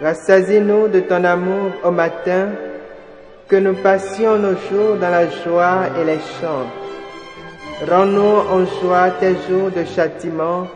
Rassasie-nous 0.00 0.88
de 0.88 1.00
ton 1.00 1.24
amour 1.24 1.72
au 1.84 1.90
matin, 1.90 2.50
que 3.48 3.56
nous 3.56 3.74
passions 3.74 4.38
nos 4.38 4.56
jours 4.68 4.96
dans 5.00 5.10
la 5.10 5.28
joie 5.28 5.86
et 6.00 6.04
les 6.04 6.20
chants. 6.40 6.68
Rends-nous 7.88 8.36
en 8.50 8.66
joie 8.80 9.10
tes 9.18 9.34
jours 9.48 9.70
de 9.70 9.84
châtiment 9.84 10.66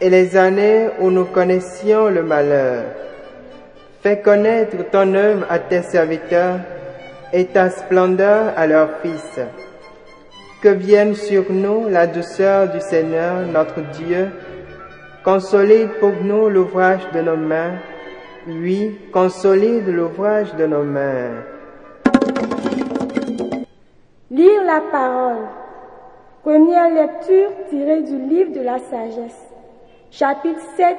et 0.00 0.10
les 0.10 0.36
années 0.36 0.88
où 1.00 1.10
nous 1.10 1.26
connaissions 1.26 2.08
le 2.08 2.22
malheur. 2.22 2.84
Fais 4.02 4.20
connaître 4.20 4.76
ton 4.90 5.14
œuvre 5.14 5.46
à 5.48 5.58
tes 5.60 5.82
serviteurs 5.82 6.58
et 7.32 7.46
ta 7.46 7.70
splendeur 7.70 8.52
à 8.56 8.66
leurs 8.66 8.98
fils. 9.00 9.40
Que 10.62 10.68
vienne 10.68 11.14
sur 11.14 11.50
nous 11.50 11.88
la 11.88 12.06
douceur 12.06 12.68
du 12.68 12.80
Seigneur 12.80 13.46
notre 13.46 13.80
Dieu, 13.92 14.28
consolide 15.24 15.90
pour 16.00 16.12
nous 16.22 16.48
l'ouvrage 16.48 17.02
de 17.14 17.20
nos 17.20 17.36
mains, 17.36 17.74
oui, 18.46 18.98
consolide 19.12 19.86
l'ouvrage 19.86 20.54
de 20.56 20.66
nos 20.66 20.82
mains. 20.82 21.30
Lire 24.30 24.64
la 24.64 24.80
parole. 24.90 25.46
Première 26.42 26.90
lecture 26.92 27.50
tirée 27.70 28.02
du 28.02 28.18
livre 28.18 28.52
de 28.52 28.62
la 28.62 28.78
sagesse. 28.78 29.48
Chapitre 30.10 30.60
7, 30.76 30.96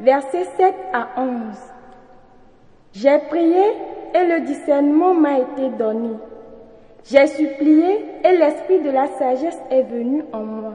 versets 0.00 0.46
7 0.56 0.74
à 0.92 1.08
11. 1.16 1.71
J'ai 2.94 3.18
prié 3.18 3.64
et 4.14 4.26
le 4.26 4.40
discernement 4.40 5.14
m'a 5.14 5.38
été 5.38 5.68
donné. 5.70 6.10
J'ai 7.04 7.26
supplié 7.26 8.04
et 8.22 8.36
l'esprit 8.36 8.80
de 8.80 8.90
la 8.90 9.06
sagesse 9.06 9.60
est 9.70 9.82
venu 9.82 10.24
en 10.32 10.40
moi. 10.40 10.74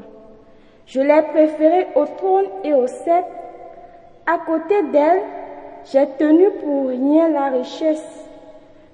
Je 0.88 1.00
l'ai 1.02 1.22
préféré 1.22 1.88
au 1.95 2.06
trône 2.06 2.48
et 2.64 2.73
au 2.73 2.88
sceptre. 2.88 3.30
À 4.26 4.40
côté 4.40 4.84
d'elle, 4.92 5.22
j'ai 5.86 6.08
tenu 6.18 6.50
pour 6.64 6.88
rien 6.90 7.30
la 7.30 7.50
richesse. 7.50 8.26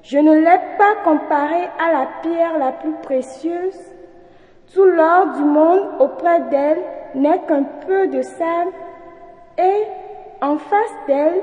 Je 0.04 0.18
ne 0.18 0.34
l'ai 0.34 0.60
pas 0.78 0.96
comparée 1.04 1.70
à 1.80 1.92
la 1.92 2.08
pierre 2.22 2.58
la 2.60 2.72
plus 2.72 2.94
précieuse. 3.04 3.80
Tout 4.74 4.86
l'or 4.86 5.28
du 5.38 5.44
monde 5.44 5.88
auprès 6.00 6.42
d'elle 6.52 6.82
n'est 7.16 7.40
qu'un 7.48 7.64
peu 7.88 8.08
de 8.08 8.22
sable 8.22 8.72
et 9.58 9.84
en 10.42 10.58
face 10.58 10.96
d'elle, 11.08 11.42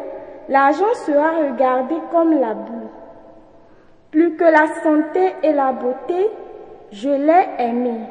l'argent 0.50 0.92
sera 1.06 1.30
regardé 1.46 1.94
comme 2.10 2.38
la 2.38 2.54
boue. 2.54 2.90
Plus 4.10 4.36
que 4.36 4.44
la 4.44 4.66
santé 4.82 5.34
et 5.44 5.52
la 5.52 5.72
beauté, 5.72 6.28
je 6.90 7.08
l'ai 7.08 7.46
aimée. 7.58 8.04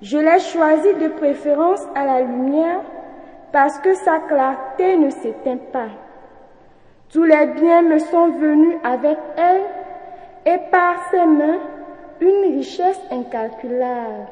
Je 0.00 0.16
l'ai 0.16 0.38
choisie 0.38 0.94
de 1.02 1.08
préférence 1.08 1.82
à 1.96 2.06
la 2.06 2.20
lumière 2.20 2.80
parce 3.52 3.78
que 3.80 3.94
sa 3.94 4.20
clarté 4.20 4.96
ne 4.96 5.10
s'éteint 5.10 5.58
pas. 5.72 5.88
Tous 7.12 7.24
les 7.24 7.46
biens 7.46 7.82
me 7.82 7.98
sont 7.98 8.28
venus 8.28 8.76
avec 8.84 9.18
elle 9.36 9.62
et 10.46 10.58
par 10.70 11.10
ses 11.10 11.26
mains 11.26 11.58
une 12.20 12.56
richesse 12.56 13.00
incalculable. 13.10 14.28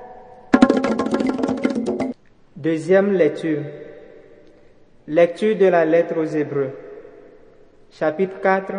Deuxième 2.56 3.12
lecture. 3.12 3.62
Lecture 5.08 5.56
de 5.56 5.66
la 5.66 5.84
lettre 5.84 6.16
aux 6.16 6.24
Hébreux. 6.24 6.70
Chapitre 7.94 8.40
4 8.40 8.72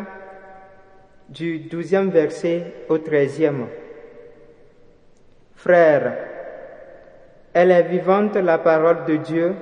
du 1.29 1.59
douzième 1.59 2.09
verset 2.09 2.73
au 2.89 2.97
treizième. 2.97 3.67
Frères, 5.53 6.17
elle 7.53 7.69
est 7.69 7.83
vivante 7.83 8.35
la 8.37 8.57
parole 8.57 9.05
de 9.05 9.17
Dieu, 9.17 9.53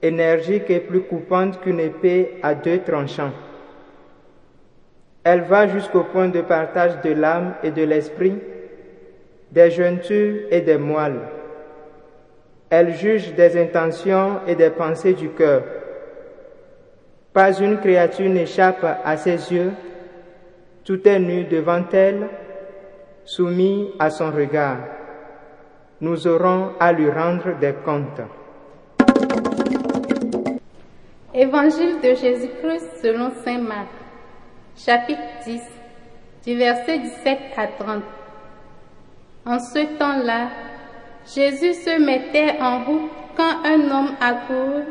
énergique 0.00 0.70
et 0.70 0.78
plus 0.78 1.00
coupante 1.00 1.60
qu'une 1.60 1.80
épée 1.80 2.38
à 2.44 2.54
deux 2.54 2.78
tranchants. 2.78 3.32
Elle 5.24 5.40
va 5.40 5.66
jusqu'au 5.66 6.04
point 6.04 6.28
de 6.28 6.40
partage 6.40 7.00
de 7.02 7.14
l'âme 7.14 7.54
et 7.64 7.72
de 7.72 7.82
l'esprit, 7.82 8.38
des 9.50 9.72
jointures 9.72 10.46
et 10.52 10.60
des 10.60 10.78
moelles. 10.78 11.22
Elle 12.70 12.94
juge 12.94 13.34
des 13.34 13.60
intentions 13.60 14.38
et 14.46 14.54
des 14.54 14.70
pensées 14.70 15.14
du 15.14 15.30
cœur. 15.30 15.64
Pas 17.38 17.56
une 17.60 17.78
créature 17.78 18.28
n'échappe 18.28 18.84
à 19.04 19.16
ses 19.16 19.52
yeux, 19.52 19.70
tout 20.84 21.06
est 21.06 21.20
nu 21.20 21.44
devant 21.44 21.84
elle, 21.92 22.26
soumis 23.24 23.92
à 24.00 24.10
son 24.10 24.32
regard. 24.32 24.78
Nous 26.00 26.26
aurons 26.26 26.72
à 26.80 26.90
lui 26.90 27.08
rendre 27.08 27.56
des 27.60 27.74
comptes. 27.84 28.22
Évangile 31.32 32.00
de 32.02 32.16
Jésus-Christ 32.16 32.88
selon 33.02 33.30
Saint 33.44 33.60
Marc, 33.60 33.86
chapitre 34.76 35.22
10, 35.46 35.62
du 36.44 36.56
verset 36.58 36.98
17 36.98 37.38
à 37.56 37.66
30. 37.68 38.02
En 39.46 39.60
ce 39.60 39.96
temps-là, 39.96 40.48
Jésus 41.24 41.74
se 41.74 42.04
mettait 42.04 42.60
en 42.60 42.82
route 42.82 43.10
quand 43.36 43.64
un 43.64 43.88
homme 43.92 44.16
accourut 44.20 44.86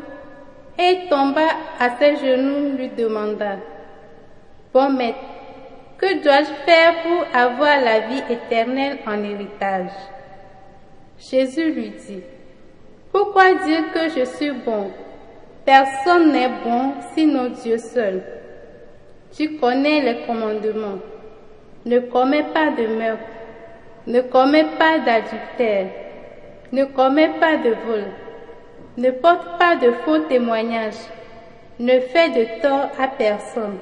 et 0.78 1.08
tomba 1.08 1.48
à 1.80 1.96
ses 1.98 2.16
genoux 2.16 2.76
lui 2.76 2.88
demanda, 2.90 3.56
Bon 4.72 4.90
maître, 4.90 5.18
que 5.98 6.22
dois-je 6.22 6.52
faire 6.64 7.02
pour 7.02 7.24
avoir 7.34 7.80
la 7.80 8.00
vie 8.00 8.22
éternelle 8.30 8.98
en 9.06 9.22
héritage? 9.24 9.90
Jésus 11.18 11.72
lui 11.72 11.90
dit, 11.90 12.22
Pourquoi 13.10 13.54
dire 13.54 13.92
que 13.92 14.08
je 14.08 14.24
suis 14.24 14.52
bon? 14.52 14.92
Personne 15.64 16.32
n'est 16.32 16.50
bon 16.64 16.94
sinon 17.14 17.50
Dieu 17.62 17.78
seul. 17.78 18.22
Tu 19.36 19.56
connais 19.58 20.00
les 20.00 20.26
commandements. 20.26 20.98
Ne 21.84 21.98
commets 21.98 22.46
pas 22.54 22.70
de 22.70 22.86
meurtre. 22.86 23.22
Ne 24.06 24.20
commets 24.22 24.66
pas 24.78 24.98
d'adultère. 25.00 25.88
Ne 26.72 26.84
commets 26.84 27.32
pas 27.40 27.56
de 27.56 27.70
vol. 27.86 28.04
Ne 28.98 29.12
porte 29.12 29.60
pas 29.60 29.76
de 29.76 29.92
faux 30.04 30.18
témoignages. 30.28 31.06
Ne 31.78 32.00
fais 32.00 32.30
de 32.30 32.60
tort 32.60 32.90
à 32.98 33.06
personne. 33.06 33.78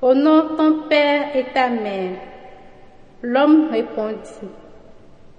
Honore 0.00 0.56
ton 0.56 0.82
père 0.88 1.34
et 1.34 1.46
ta 1.52 1.68
mère. 1.68 2.20
L'homme 3.20 3.68
répondit, 3.72 4.48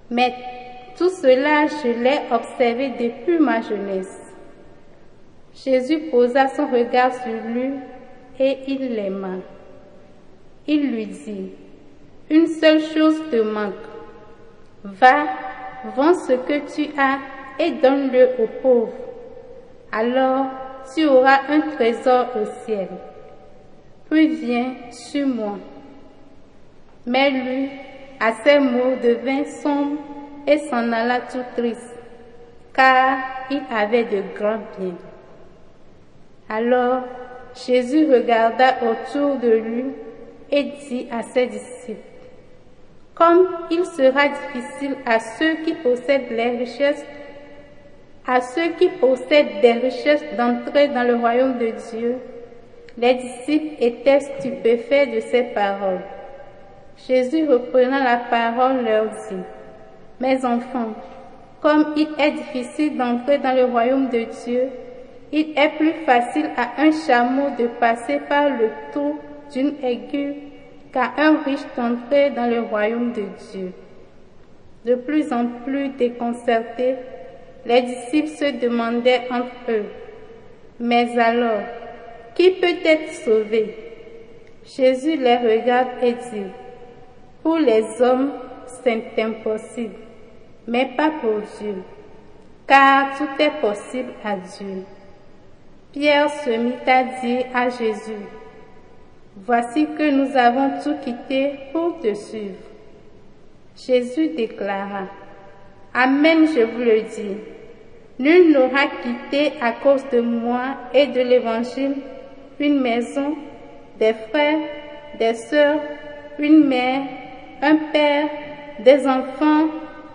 Mais 0.09 0.33
tout 0.97 1.09
cela 1.09 1.67
je 1.67 1.97
l'ai 2.03 2.19
observé 2.29 2.89
depuis 2.99 3.39
ma 3.39 3.61
jeunesse. 3.61 4.19
Jésus 5.63 6.09
posa 6.11 6.49
son 6.49 6.67
regard 6.67 7.13
sur 7.13 7.41
lui 7.47 7.71
et 8.38 8.57
il 8.67 8.95
l'aima. 8.95 9.38
Il 10.67 10.91
lui 10.91 11.05
dit, 11.05 11.51
Une 12.29 12.47
seule 12.47 12.81
chose 12.81 13.18
te 13.31 13.38
manque. 13.38 13.75
Va, 14.83 15.24
vends 15.95 16.13
ce 16.15 16.33
que 16.33 16.75
tu 16.75 16.89
as 17.00 17.38
et 17.59 17.71
donne-le 17.71 18.29
aux 18.39 18.61
pauvres. 18.61 18.94
Alors 19.91 20.47
tu 20.95 21.06
auras 21.06 21.39
un 21.50 21.61
trésor 21.75 22.27
au 22.35 22.45
ciel 22.65 22.88
puis 24.09 24.27
viens 24.27 24.73
sur 24.91 25.27
moi. 25.27 25.57
Mais 27.06 27.29
lui, 27.29 27.69
à 28.19 28.33
ces 28.44 28.59
mots, 28.59 28.95
devint 29.01 29.45
sombre 29.45 29.97
et 30.47 30.57
s'en 30.57 30.91
alla 30.91 31.21
tout 31.21 31.44
triste, 31.56 31.95
car 32.73 33.17
il 33.51 33.62
avait 33.71 34.05
de 34.05 34.23
grands 34.35 34.62
biens. 34.77 34.95
Alors 36.50 37.03
Jésus 37.65 38.12
regarda 38.12 38.77
autour 38.81 39.38
de 39.38 39.50
lui 39.50 39.85
et 40.51 40.63
dit 40.63 41.07
à 41.12 41.21
ses 41.23 41.47
disciples, 41.47 42.00
Comme 43.13 43.47
il 43.69 43.85
sera 43.85 44.27
difficile 44.27 44.95
à 45.05 45.19
ceux 45.19 45.55
qui 45.63 45.73
possèdent 45.73 46.31
les 46.31 46.57
richesses, 46.57 47.05
à 48.29 48.41
ceux 48.41 48.69
qui 48.77 48.87
possèdent 48.89 49.59
des 49.59 49.71
richesses 49.71 50.23
d'entrer 50.37 50.89
dans 50.89 51.01
le 51.01 51.15
royaume 51.15 51.57
de 51.57 51.71
Dieu, 51.89 52.17
les 52.95 53.15
disciples 53.15 53.83
étaient 53.83 54.19
stupéfaits 54.19 55.15
de 55.15 55.19
ces 55.19 55.45
paroles. 55.45 56.01
Jésus 57.07 57.47
reprenant 57.47 58.03
la 58.03 58.17
parole 58.17 58.85
leur 58.85 59.05
dit, 59.05 59.43
Mes 60.19 60.45
enfants, 60.45 60.93
comme 61.59 61.95
il 61.97 62.07
est 62.19 62.33
difficile 62.33 62.97
d'entrer 62.97 63.39
dans 63.39 63.55
le 63.55 63.65
royaume 63.65 64.09
de 64.09 64.25
Dieu, 64.45 64.69
il 65.31 65.57
est 65.57 65.77
plus 65.77 65.93
facile 66.05 66.51
à 66.55 66.83
un 66.83 66.91
chameau 66.91 67.49
de 67.57 67.65
passer 67.79 68.19
par 68.29 68.47
le 68.47 68.69
trou 68.91 69.17
d'une 69.51 69.73
aiguille 69.81 70.35
qu'à 70.93 71.13
un 71.17 71.37
riche 71.43 71.65
d'entrer 71.75 72.29
dans 72.29 72.45
le 72.47 72.61
royaume 72.61 73.11
de 73.11 73.23
Dieu. 73.51 73.71
De 74.85 74.93
plus 74.93 75.33
en 75.33 75.47
plus 75.65 75.89
déconcertés, 75.89 76.95
les 77.65 77.81
disciples 77.81 78.29
se 78.29 78.59
demandaient 78.59 79.27
entre 79.29 79.69
eux, 79.69 79.85
Mais 80.79 81.17
alors, 81.19 81.63
qui 82.35 82.51
peut 82.51 82.79
être 82.85 83.11
sauvé? 83.11 83.75
Jésus 84.65 85.17
les 85.17 85.38
regarde 85.38 85.89
et 86.01 86.13
dit, 86.13 86.51
Pour 87.44 87.57
les 87.57 88.01
hommes, 88.01 88.31
c'est 88.83 89.21
impossible, 89.21 89.95
mais 90.67 90.89
pas 90.95 91.11
pour 91.21 91.41
Dieu, 91.59 91.83
car 92.67 93.17
tout 93.17 93.41
est 93.41 93.59
possible 93.59 94.13
à 94.23 94.35
Dieu. 94.35 94.83
Pierre 95.91 96.29
se 96.29 96.51
mit 96.51 96.75
à 96.85 97.03
dire 97.03 97.45
à 97.53 97.69
Jésus, 97.69 98.25
Voici 99.35 99.88
que 99.97 100.12
nous 100.12 100.38
avons 100.38 100.81
tout 100.83 100.95
quitté 101.03 101.53
pour 101.71 102.00
te 102.00 102.13
suivre. 102.13 102.55
Jésus 103.75 104.29
déclara, 104.29 105.07
Amen, 105.94 106.47
je 106.47 106.62
vous 106.62 106.83
le 106.83 107.01
dis. 107.01 107.38
Nul 108.19 108.51
n'aura 108.51 108.86
quitté 109.01 109.53
à 109.59 109.71
cause 109.71 110.03
de 110.12 110.21
moi 110.21 110.62
et 110.94 111.07
de 111.07 111.21
l'Évangile 111.21 111.95
une 112.59 112.80
maison, 112.80 113.36
des 113.97 114.13
frères, 114.30 114.59
des 115.18 115.33
sœurs, 115.33 115.80
une 116.38 116.65
mère, 116.68 117.01
un 117.62 117.75
père, 117.91 118.27
des 118.80 119.07
enfants 119.07 119.68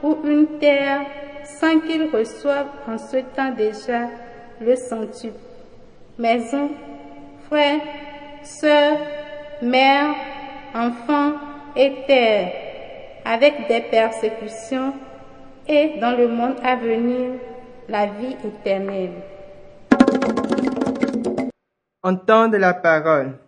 ou 0.02 0.18
une 0.24 0.58
terre 0.58 1.00
sans 1.44 1.80
qu'il 1.80 2.08
reçoive 2.10 2.66
en 2.86 2.98
ce 2.98 3.16
temps 3.34 3.50
déjà 3.56 4.08
le 4.60 4.76
centuple. 4.76 5.34
Maison, 6.18 6.70
frères, 7.48 7.80
sœurs, 8.42 8.98
mères, 9.60 10.14
enfants 10.74 11.32
et 11.74 11.92
terre, 12.06 12.52
avec 13.24 13.66
des 13.68 13.80
persécutions 13.80 14.92
et 15.66 15.98
dans 15.98 16.16
le 16.16 16.28
monde 16.28 16.56
à 16.62 16.76
venir, 16.76 17.40
la 17.88 18.06
vie 18.06 18.36
éternelle. 18.44 19.22
Entendre 22.02 22.58
la 22.58 22.74
parole. 22.74 23.38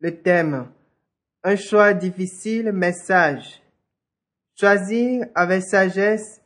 Le 0.00 0.16
thème. 0.16 0.68
Un 1.42 1.56
choix 1.56 1.92
difficile, 1.92 2.70
mais 2.72 2.92
sage. 2.92 3.62
Choisir 4.58 5.26
avec 5.34 5.62
sagesse 5.62 6.40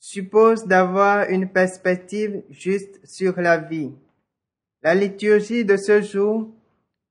suppose 0.00 0.64
d'avoir 0.66 1.28
une 1.28 1.48
perspective 1.48 2.42
juste 2.50 3.00
sur 3.04 3.38
la 3.40 3.58
vie. 3.58 3.92
La 4.82 4.94
liturgie 4.94 5.64
de 5.64 5.76
ce 5.76 6.02
jour 6.02 6.48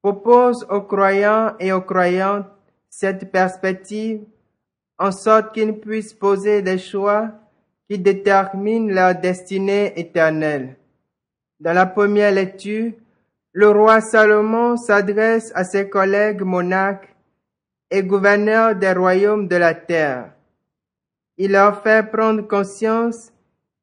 propose 0.01 0.65
aux 0.69 0.81
croyants 0.81 1.53
et 1.59 1.71
aux 1.71 1.81
croyantes 1.81 2.47
cette 2.89 3.31
perspective 3.31 4.21
en 4.97 5.11
sorte 5.11 5.53
qu'ils 5.53 5.79
puissent 5.79 6.13
poser 6.13 6.61
des 6.61 6.77
choix 6.77 7.31
qui 7.89 7.99
déterminent 7.99 8.93
leur 8.93 9.15
destinée 9.15 9.93
éternelle. 9.99 10.75
Dans 11.59 11.73
la 11.73 11.85
première 11.85 12.31
lecture, 12.31 12.91
le 13.53 13.69
roi 13.69 14.01
Salomon 14.01 14.77
s'adresse 14.77 15.51
à 15.55 15.63
ses 15.63 15.89
collègues 15.89 16.41
monarques 16.41 17.15
et 17.89 18.03
gouverneurs 18.03 18.75
des 18.75 18.91
royaumes 18.91 19.47
de 19.47 19.55
la 19.55 19.73
terre. 19.73 20.33
Il 21.37 21.51
leur 21.51 21.81
fait 21.81 22.09
prendre 22.11 22.41
conscience 22.41 23.31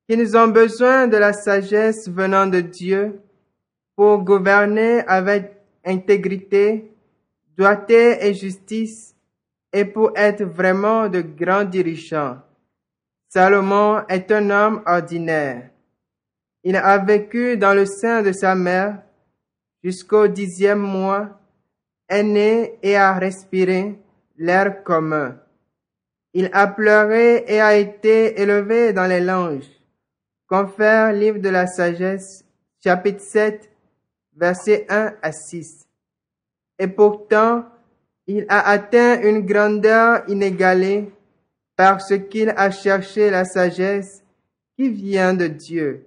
qu'ils 0.09 0.37
ont 0.37 0.49
besoin 0.49 1.07
de 1.09 1.17
la 1.17 1.33
sagesse 1.33 2.09
venant 2.09 2.47
de 2.47 2.61
Dieu 2.61 3.21
pour 3.97 4.19
gouverner 4.19 5.01
avec 5.07 5.53
intégrité, 5.85 6.93
doigté 7.57 8.27
et 8.27 8.35
justice 8.35 9.14
et 9.75 9.85
pour 9.85 10.13
être 10.15 10.45
vraiment 10.45 11.09
de 11.09 11.21
grands 11.21 11.65
dirigeants. 11.65 12.39
Salomon 13.29 14.05
est 14.09 14.31
un 14.31 14.49
homme 14.49 14.83
ordinaire. 14.87 15.71
Il 16.63 16.77
a 16.77 16.97
vécu 16.99 17.57
dans 17.57 17.75
le 17.75 17.85
sein 17.85 18.23
de 18.23 18.31
sa 18.31 18.55
mère 18.55 19.03
jusqu'au 19.83 20.29
dixième 20.29 20.79
mois, 20.79 21.41
est 22.09 22.23
né 22.23 22.79
et 22.83 22.97
a 22.97 23.15
respiré 23.15 23.99
l'air 24.39 24.85
commun. 24.85 25.37
Il 26.33 26.51
a 26.53 26.69
pleuré 26.69 27.45
et 27.49 27.61
a 27.61 27.77
été 27.77 28.41
élevé 28.41 28.93
dans 28.93 29.09
les 29.09 29.21
langes. 29.21 29.69
Confère 30.47 31.13
livre 31.13 31.39
de 31.39 31.49
la 31.49 31.67
sagesse, 31.67 32.45
chapitre 32.83 33.23
7, 33.23 33.69
versets 34.37 34.87
1 34.89 35.15
à 35.21 35.33
6. 35.33 35.89
Et 36.79 36.87
pourtant, 36.87 37.65
il 38.27 38.47
a 38.49 38.69
atteint 38.69 39.21
une 39.21 39.45
grandeur 39.45 40.23
inégalée 40.29 41.11
parce 41.77 42.17
qu'il 42.31 42.51
a 42.57 42.71
cherché 42.71 43.31
la 43.31 43.45
sagesse 43.45 44.23
qui 44.77 44.89
vient 44.89 45.35
de 45.35 45.47
Dieu. 45.47 46.07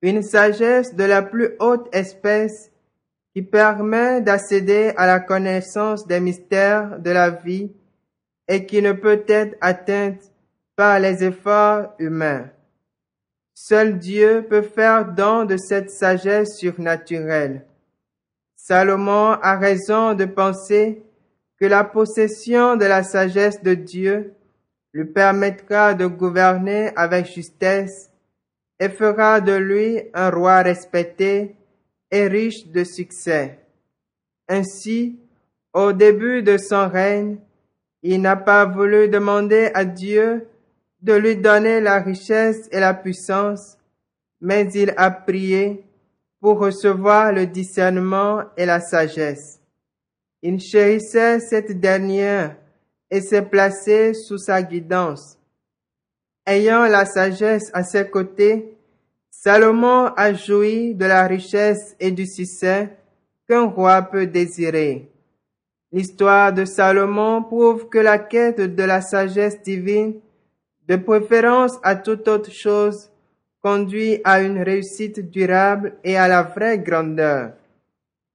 Une 0.00 0.22
sagesse 0.22 0.94
de 0.94 1.04
la 1.04 1.22
plus 1.22 1.50
haute 1.60 1.88
espèce 1.94 2.70
qui 3.34 3.42
permet 3.42 4.20
d'accéder 4.20 4.92
à 4.96 5.06
la 5.06 5.20
connaissance 5.20 6.06
des 6.06 6.20
mystères 6.20 6.98
de 6.98 7.10
la 7.10 7.30
vie 7.30 7.70
et 8.48 8.66
qui 8.66 8.82
ne 8.82 8.92
peut 8.92 9.24
être 9.28 9.56
atteinte 9.60 10.32
par 10.76 10.98
les 10.98 11.22
efforts 11.24 11.94
humains. 11.98 12.50
Seul 13.54 13.98
Dieu 13.98 14.46
peut 14.48 14.62
faire 14.62 15.12
don 15.12 15.44
de 15.44 15.56
cette 15.56 15.90
sagesse 15.90 16.58
surnaturelle. 16.58 17.64
Salomon 18.64 19.40
a 19.42 19.56
raison 19.56 20.14
de 20.14 20.24
penser 20.24 21.02
que 21.58 21.64
la 21.66 21.82
possession 21.82 22.76
de 22.76 22.84
la 22.84 23.02
sagesse 23.02 23.60
de 23.60 23.74
Dieu 23.74 24.34
lui 24.92 25.04
permettra 25.04 25.94
de 25.94 26.06
gouverner 26.06 26.92
avec 26.94 27.26
justesse 27.26 28.08
et 28.78 28.88
fera 28.88 29.40
de 29.40 29.54
lui 29.54 30.02
un 30.14 30.30
roi 30.30 30.62
respecté 30.62 31.56
et 32.08 32.28
riche 32.28 32.68
de 32.68 32.84
succès. 32.84 33.58
Ainsi, 34.48 35.18
au 35.72 35.92
début 35.92 36.44
de 36.44 36.56
son 36.56 36.88
règne, 36.88 37.38
il 38.04 38.20
n'a 38.20 38.36
pas 38.36 38.64
voulu 38.64 39.08
demander 39.08 39.72
à 39.74 39.84
Dieu 39.84 40.46
de 41.00 41.14
lui 41.14 41.36
donner 41.36 41.80
la 41.80 41.98
richesse 41.98 42.68
et 42.70 42.78
la 42.78 42.94
puissance, 42.94 43.76
mais 44.40 44.72
il 44.72 44.94
a 44.96 45.10
prié 45.10 45.84
pour 46.42 46.58
recevoir 46.58 47.32
le 47.32 47.46
discernement 47.46 48.42
et 48.56 48.66
la 48.66 48.80
sagesse. 48.80 49.60
Il 50.42 50.58
chérissait 50.60 51.38
cette 51.38 51.78
dernière 51.78 52.56
et 53.08 53.20
s'est 53.20 53.42
placé 53.48 54.12
sous 54.12 54.38
sa 54.38 54.60
guidance. 54.60 55.38
Ayant 56.44 56.82
la 56.86 57.04
sagesse 57.06 57.70
à 57.72 57.84
ses 57.84 58.10
côtés, 58.10 58.76
Salomon 59.30 60.06
a 60.16 60.34
joui 60.34 60.96
de 60.96 61.04
la 61.04 61.28
richesse 61.28 61.94
et 62.00 62.10
du 62.10 62.26
succès 62.26 62.90
qu'un 63.48 63.66
roi 63.66 64.02
peut 64.02 64.26
désirer. 64.26 65.12
L'histoire 65.92 66.52
de 66.52 66.64
Salomon 66.64 67.44
prouve 67.44 67.88
que 67.88 67.98
la 67.98 68.18
quête 68.18 68.60
de 68.60 68.82
la 68.82 69.00
sagesse 69.00 69.62
divine 69.62 70.14
de 70.88 70.96
préférence 70.96 71.78
à 71.84 71.94
toute 71.94 72.26
autre 72.26 72.50
chose, 72.50 73.11
conduit 73.62 74.20
à 74.24 74.40
une 74.42 74.60
réussite 74.60 75.30
durable 75.30 75.94
et 76.02 76.16
à 76.16 76.26
la 76.26 76.42
vraie 76.42 76.78
grandeur. 76.78 77.52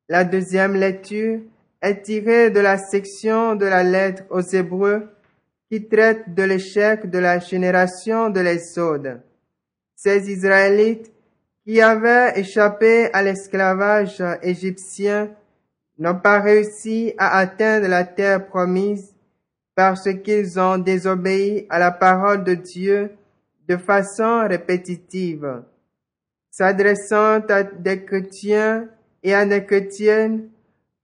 La 0.07 0.23
deuxième 0.23 0.75
lecture 0.75 1.41
est 1.81 2.01
tirée 2.01 2.49
de 2.49 2.61
la 2.61 2.77
section 2.77 3.55
de 3.55 3.65
la 3.65 3.83
lettre 3.83 4.23
aux 4.29 4.41
Hébreux 4.41 5.09
qui 5.69 5.85
traite 5.85 6.33
de 6.33 6.43
l'échec 6.43 7.09
de 7.09 7.19
la 7.19 7.39
génération 7.39 8.29
de 8.29 8.39
l'Exode. 8.39 9.21
Ces 9.95 10.31
Israélites 10.31 11.11
qui 11.65 11.81
avaient 11.81 12.39
échappé 12.39 13.09
à 13.11 13.21
l'esclavage 13.21 14.23
égyptien 14.41 15.29
n'ont 15.99 16.19
pas 16.19 16.39
réussi 16.39 17.13
à 17.17 17.37
atteindre 17.39 17.87
la 17.87 18.05
terre 18.05 18.47
promise 18.47 19.13
parce 19.75 20.07
qu'ils 20.23 20.57
ont 20.57 20.77
désobéi 20.77 21.67
à 21.69 21.79
la 21.79 21.91
parole 21.91 22.45
de 22.45 22.53
Dieu 22.53 23.11
de 23.67 23.77
façon 23.77 24.47
répétitive. 24.47 25.63
S'adressant 26.49 27.39
à 27.49 27.63
des 27.63 28.03
chrétiens 28.03 28.87
et 29.23 29.33
à 29.33 29.45
des 29.45 29.65
chrétiennes, 29.65 30.49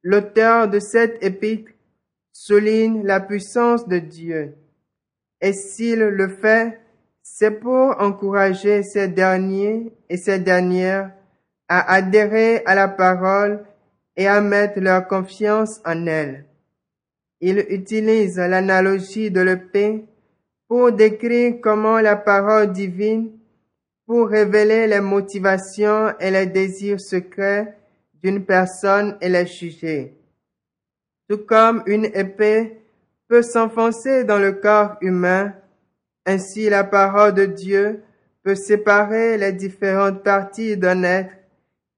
l'auteur 0.02 0.68
de 0.68 0.80
cette 0.80 1.24
épître 1.24 1.72
souligne 2.32 3.04
la 3.04 3.20
puissance 3.20 3.88
de 3.88 4.00
Dieu. 4.00 4.56
Et 5.42 5.54
s'il 5.54 6.00
le 6.00 6.28
fait, 6.30 6.80
c'est 7.22 7.52
pour 7.52 7.96
encourager 8.00 8.84
ces 8.84 9.08
derniers 9.08 9.94
et 10.10 10.18
ces 10.18 10.40
dernières 10.40 11.12
à 11.68 11.94
adhérer 11.94 12.64
à 12.66 12.76
la 12.76 12.88
parole 12.88 13.66
et 14.16 14.28
à 14.28 14.42
mettre 14.42 14.80
leur 14.80 15.08
confiance 15.08 15.82
en 15.86 16.06
elle. 16.06 16.46
Il 17.40 17.66
utilise 17.70 18.38
l'analogie 18.38 19.32
de 19.32 19.42
l'épée 19.42 20.06
pour 20.74 20.92
décrire 20.92 21.62
comment 21.62 22.00
la 22.00 22.16
parole 22.16 22.74
divine, 22.74 23.30
pour 24.08 24.28
révéler 24.28 24.88
les 24.88 25.02
motivations 25.02 26.18
et 26.20 26.32
les 26.32 26.48
désirs 26.48 27.00
secrets 27.00 27.78
d'une 28.24 28.44
personne 28.44 29.16
et 29.22 29.30
les 29.30 29.46
juger. 29.46 30.18
Tout 31.30 31.46
comme 31.46 31.84
une 31.86 32.06
épée 32.06 32.80
peut 33.28 33.44
s'enfoncer 33.44 34.24
dans 34.24 34.40
le 34.40 34.54
corps 34.54 34.96
humain, 35.02 35.54
ainsi 36.26 36.72
la 36.72 36.84
parole 36.84 37.36
de 37.36 37.46
Dieu 37.46 38.02
peut 38.42 38.56
séparer 38.56 39.38
les 39.38 39.54
différentes 39.54 40.24
parties 40.24 40.76
d'un 40.76 41.04
être 41.04 41.36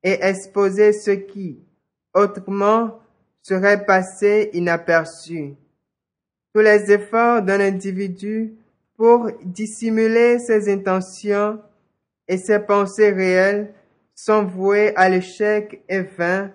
et 0.04 0.20
exposer 0.22 0.92
ce 0.92 1.12
qui, 1.12 1.62
autrement, 2.14 3.00
serait 3.42 3.86
passé 3.86 4.50
inaperçu. 4.52 5.54
Tous 6.54 6.60
les 6.60 6.92
efforts 6.92 7.42
d'un 7.42 7.62
individu 7.62 8.58
pour 8.98 9.30
dissimuler 9.44 10.40
ses 10.40 10.72
intentions 10.72 11.60
et 12.28 12.38
ses 12.38 12.60
pensées 12.60 13.12
réelles 13.12 13.74
sont 14.16 14.46
voués 14.46 14.96
à 14.96 15.10
l'échec 15.10 15.84
et 15.90 16.02
vain, 16.02 16.52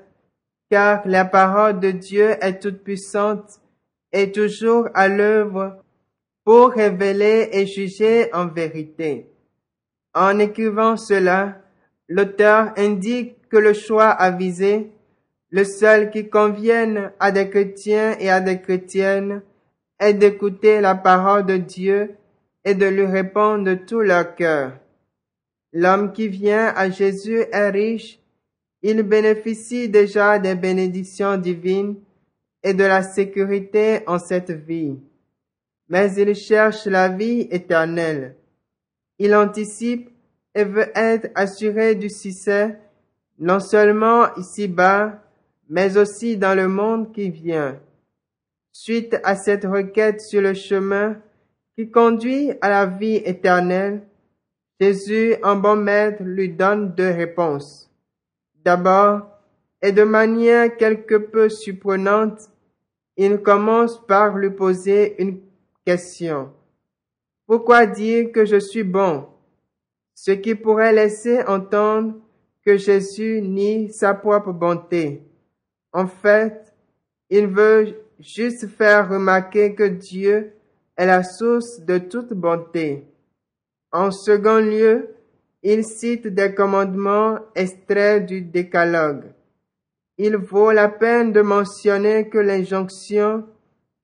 car 0.70 1.02
la 1.04 1.24
parole 1.24 1.80
de 1.80 1.90
Dieu 1.90 2.36
est 2.40 2.60
toute 2.60 2.82
puissante 2.82 3.60
et 4.12 4.32
toujours 4.32 4.88
à 4.94 5.08
l'œuvre 5.08 5.76
pour 6.44 6.70
révéler 6.70 7.50
et 7.52 7.66
juger 7.66 8.32
en 8.32 8.46
vérité. 8.46 9.30
En 10.14 10.38
écrivant 10.38 10.96
cela, 10.96 11.58
l'auteur 12.08 12.72
indique 12.76 13.36
que 13.48 13.58
le 13.58 13.74
choix 13.74 14.08
avisé, 14.08 14.90
le 15.50 15.64
seul 15.64 16.10
qui 16.10 16.28
convienne 16.28 17.12
à 17.20 17.30
des 17.30 17.50
chrétiens 17.50 18.16
et 18.18 18.30
à 18.30 18.40
des 18.40 18.60
chrétiennes, 18.60 19.42
est 19.98 20.14
d'écouter 20.14 20.80
la 20.80 20.94
parole 20.94 21.44
de 21.44 21.58
Dieu 21.58 22.16
de 22.74 22.86
lui 22.86 23.06
répondre 23.06 23.64
de 23.64 23.74
tout 23.74 24.00
leur 24.00 24.34
cœur. 24.34 24.78
L'homme 25.72 26.12
qui 26.12 26.28
vient 26.28 26.72
à 26.76 26.90
Jésus 26.90 27.44
est 27.52 27.70
riche, 27.70 28.20
il 28.82 29.02
bénéficie 29.02 29.88
déjà 29.88 30.38
des 30.38 30.54
bénédictions 30.54 31.36
divines 31.36 31.96
et 32.62 32.74
de 32.74 32.84
la 32.84 33.02
sécurité 33.02 34.00
en 34.06 34.18
cette 34.18 34.50
vie. 34.50 34.98
Mais 35.88 36.12
il 36.14 36.34
cherche 36.34 36.86
la 36.86 37.08
vie 37.08 37.46
éternelle. 37.50 38.36
Il 39.18 39.34
anticipe 39.34 40.10
et 40.54 40.64
veut 40.64 40.90
être 40.94 41.30
assuré 41.34 41.94
du 41.94 42.08
succès, 42.08 42.78
non 43.38 43.60
seulement 43.60 44.34
ici-bas, 44.36 45.22
mais 45.68 45.96
aussi 45.96 46.36
dans 46.36 46.54
le 46.54 46.68
monde 46.68 47.12
qui 47.12 47.30
vient. 47.30 47.78
Suite 48.72 49.16
à 49.24 49.36
cette 49.36 49.64
requête 49.64 50.20
sur 50.20 50.40
le 50.40 50.54
chemin 50.54 51.16
qui 51.80 51.90
conduit 51.90 52.52
à 52.60 52.68
la 52.68 52.84
vie 52.84 53.22
éternelle, 53.24 54.02
Jésus, 54.78 55.36
en 55.42 55.56
bon 55.56 55.76
maître, 55.76 56.22
lui 56.22 56.50
donne 56.50 56.94
deux 56.94 57.10
réponses. 57.10 57.90
D'abord, 58.62 59.22
et 59.80 59.90
de 59.90 60.02
manière 60.02 60.76
quelque 60.76 61.14
peu 61.14 61.48
surprenante, 61.48 62.50
il 63.16 63.38
commence 63.38 63.98
par 64.06 64.36
lui 64.36 64.50
poser 64.50 65.22
une 65.22 65.40
question. 65.86 66.52
Pourquoi 67.46 67.86
dire 67.86 68.30
que 68.30 68.44
je 68.44 68.60
suis 68.60 68.84
bon? 68.84 69.26
Ce 70.14 70.32
qui 70.32 70.54
pourrait 70.54 70.92
laisser 70.92 71.42
entendre 71.44 72.16
que 72.62 72.76
Jésus 72.76 73.40
nie 73.40 73.90
sa 73.90 74.12
propre 74.12 74.52
bonté. 74.52 75.22
En 75.94 76.06
fait, 76.06 76.74
il 77.30 77.46
veut 77.46 77.96
juste 78.18 78.68
faire 78.68 79.08
remarquer 79.08 79.74
que 79.74 79.84
Dieu 79.84 80.52
la 81.06 81.22
source 81.22 81.80
de 81.80 81.98
toute 81.98 82.32
bonté. 82.32 83.06
En 83.92 84.10
second 84.10 84.60
lieu, 84.60 85.08
il 85.62 85.84
cite 85.84 86.26
des 86.26 86.54
commandements 86.54 87.38
extraits 87.54 88.24
du 88.24 88.42
décalogue. 88.42 89.32
Il 90.16 90.36
vaut 90.36 90.72
la 90.72 90.88
peine 90.88 91.32
de 91.32 91.40
mentionner 91.40 92.28
que 92.28 92.38
l'injonction 92.38 93.44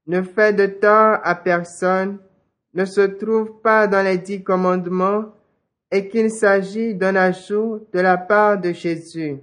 ne 0.06 0.22
fait 0.22 0.52
de 0.52 0.66
tort 0.66 1.18
à 1.22 1.34
personne 1.34 2.18
ne 2.74 2.84
se 2.84 3.00
trouve 3.00 3.60
pas 3.62 3.86
dans 3.86 4.02
les 4.02 4.18
dix 4.18 4.42
commandements 4.42 5.32
et 5.90 6.08
qu'il 6.08 6.30
s'agit 6.30 6.94
d'un 6.94 7.16
ajout 7.16 7.86
de 7.92 8.00
la 8.00 8.16
part 8.16 8.60
de 8.60 8.72
Jésus. 8.72 9.38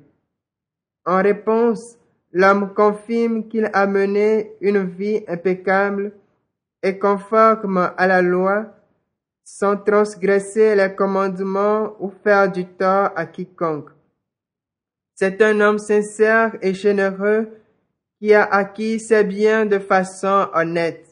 En 1.05 1.22
réponse, 1.22 1.98
l'homme 2.31 2.74
confirme 2.74 3.48
qu'il 3.48 3.69
a 3.74 3.88
mené 3.88 4.51
une 4.62 4.83
vie 4.83 5.24
impeccable 5.27 6.13
et 6.84 7.00
conforme 7.00 7.94
à 7.98 8.08
la 8.08 8.22
loi, 8.22 8.66
sans 9.44 9.78
transgresser 9.78 10.75
les 10.75 10.94
commandements 10.94 11.96
ou 12.00 12.12
faire 12.24 12.52
du 12.52 12.66
tort 12.66 13.12
à 13.16 13.25
quiconque. 13.25 13.90
C'est 15.16 15.42
un 15.42 15.60
homme 15.62 15.80
sincère 15.80 16.56
et 16.62 16.74
généreux 16.74 17.50
qui 18.20 18.34
a 18.34 18.44
acquis 18.44 19.00
ses 19.00 19.24
biens 19.24 19.66
de 19.66 19.80
façon 19.80 20.48
honnête. 20.54 21.08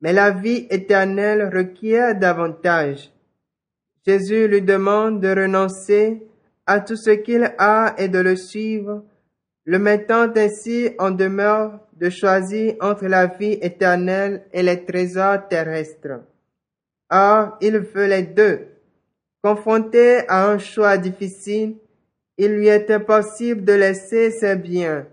Mais 0.00 0.12
la 0.12 0.30
vie 0.30 0.66
éternelle 0.70 1.50
requiert 1.52 2.18
davantage. 2.18 3.10
Jésus 4.06 4.48
lui 4.48 4.62
demande 4.62 5.20
de 5.20 5.28
renoncer 5.28 6.26
à 6.66 6.80
tout 6.80 6.96
ce 6.96 7.10
qu'il 7.10 7.54
a 7.58 7.94
et 7.98 8.08
de 8.08 8.18
le 8.18 8.36
suivre, 8.36 9.02
le 9.64 9.78
mettant 9.78 10.30
ainsi 10.36 10.90
en 10.98 11.10
demeure 11.10 11.80
de 11.94 12.10
choisir 12.10 12.74
entre 12.80 13.06
la 13.06 13.26
vie 13.26 13.58
éternelle 13.62 14.44
et 14.52 14.62
les 14.62 14.84
trésors 14.84 15.48
terrestres. 15.48 16.20
Or, 17.10 17.56
il 17.60 17.78
veut 17.78 18.06
les 18.06 18.22
deux. 18.22 18.66
Confronté 19.42 20.26
à 20.28 20.50
un 20.50 20.58
choix 20.58 20.98
difficile, 20.98 21.76
il 22.36 22.56
lui 22.56 22.68
est 22.68 22.90
impossible 22.90 23.64
de 23.64 23.72
laisser 23.72 24.30
ses 24.30 24.56
biens. 24.56 25.06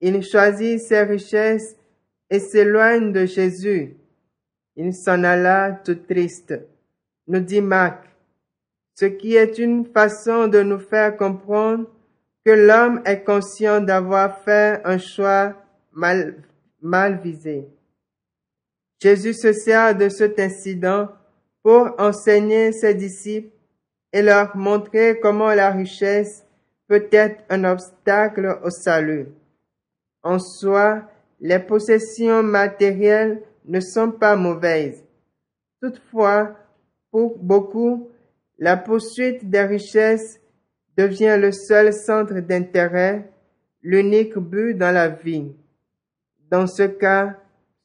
Il 0.00 0.22
choisit 0.22 0.80
ses 0.80 1.02
richesses 1.02 1.76
et 2.28 2.38
s'éloigne 2.38 3.12
de 3.12 3.24
Jésus. 3.24 3.96
Il 4.76 4.92
s'en 4.92 5.24
alla 5.24 5.80
tout 5.84 5.94
triste, 5.94 6.54
nous 7.26 7.40
dit 7.40 7.62
Marc, 7.62 8.04
ce 8.94 9.06
qui 9.06 9.34
est 9.36 9.58
une 9.58 9.86
façon 9.86 10.48
de 10.48 10.62
nous 10.62 10.78
faire 10.78 11.16
comprendre 11.16 11.86
que 12.46 12.52
l'homme 12.52 13.02
est 13.04 13.24
conscient 13.24 13.80
d'avoir 13.80 14.38
fait 14.44 14.80
un 14.84 14.98
choix 14.98 15.56
mal, 15.90 16.44
mal 16.80 17.20
visé. 17.20 17.66
Jésus 19.02 19.34
se 19.34 19.52
sert 19.52 19.96
de 19.96 20.08
cet 20.08 20.38
incident 20.38 21.08
pour 21.64 21.90
enseigner 21.98 22.70
ses 22.70 22.94
disciples 22.94 23.50
et 24.12 24.22
leur 24.22 24.56
montrer 24.56 25.18
comment 25.20 25.52
la 25.54 25.72
richesse 25.72 26.46
peut 26.86 27.08
être 27.10 27.42
un 27.48 27.64
obstacle 27.64 28.60
au 28.62 28.70
salut. 28.70 29.26
En 30.22 30.38
soi, 30.38 31.02
les 31.40 31.58
possessions 31.58 32.44
matérielles 32.44 33.42
ne 33.64 33.80
sont 33.80 34.12
pas 34.12 34.36
mauvaises. 34.36 35.04
Toutefois, 35.82 36.54
pour 37.10 37.36
beaucoup, 37.38 38.08
la 38.56 38.76
poursuite 38.76 39.50
des 39.50 39.62
richesses 39.62 40.40
devient 40.96 41.36
le 41.38 41.52
seul 41.52 41.92
centre 41.92 42.40
d'intérêt, 42.40 43.30
l'unique 43.82 44.38
but 44.38 44.74
dans 44.74 44.92
la 44.92 45.08
vie. 45.08 45.52
Dans 46.50 46.66
ce 46.66 46.84
cas, 46.84 47.36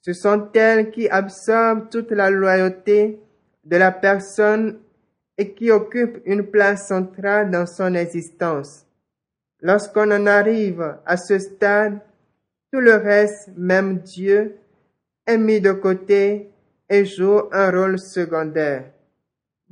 ce 0.01 0.13
sont 0.13 0.49
elles 0.53 0.89
qui 0.91 1.09
absorbent 1.09 1.89
toute 1.89 2.11
la 2.11 2.29
loyauté 2.29 3.19
de 3.63 3.77
la 3.77 3.91
personne 3.91 4.79
et 5.37 5.53
qui 5.53 5.71
occupent 5.71 6.21
une 6.25 6.47
place 6.47 6.87
centrale 6.87 7.51
dans 7.51 7.65
son 7.65 7.93
existence. 7.95 8.85
Lorsqu'on 9.61 10.09
en 10.11 10.25
arrive 10.25 10.97
à 11.05 11.17
ce 11.17 11.37
stade, 11.37 11.99
tout 12.71 12.79
le 12.79 12.95
reste, 12.95 13.49
même 13.55 13.99
Dieu, 13.99 14.57
est 15.27 15.37
mis 15.37 15.61
de 15.61 15.71
côté 15.71 16.49
et 16.89 17.05
joue 17.05 17.41
un 17.51 17.69
rôle 17.69 17.99
secondaire. 17.99 18.85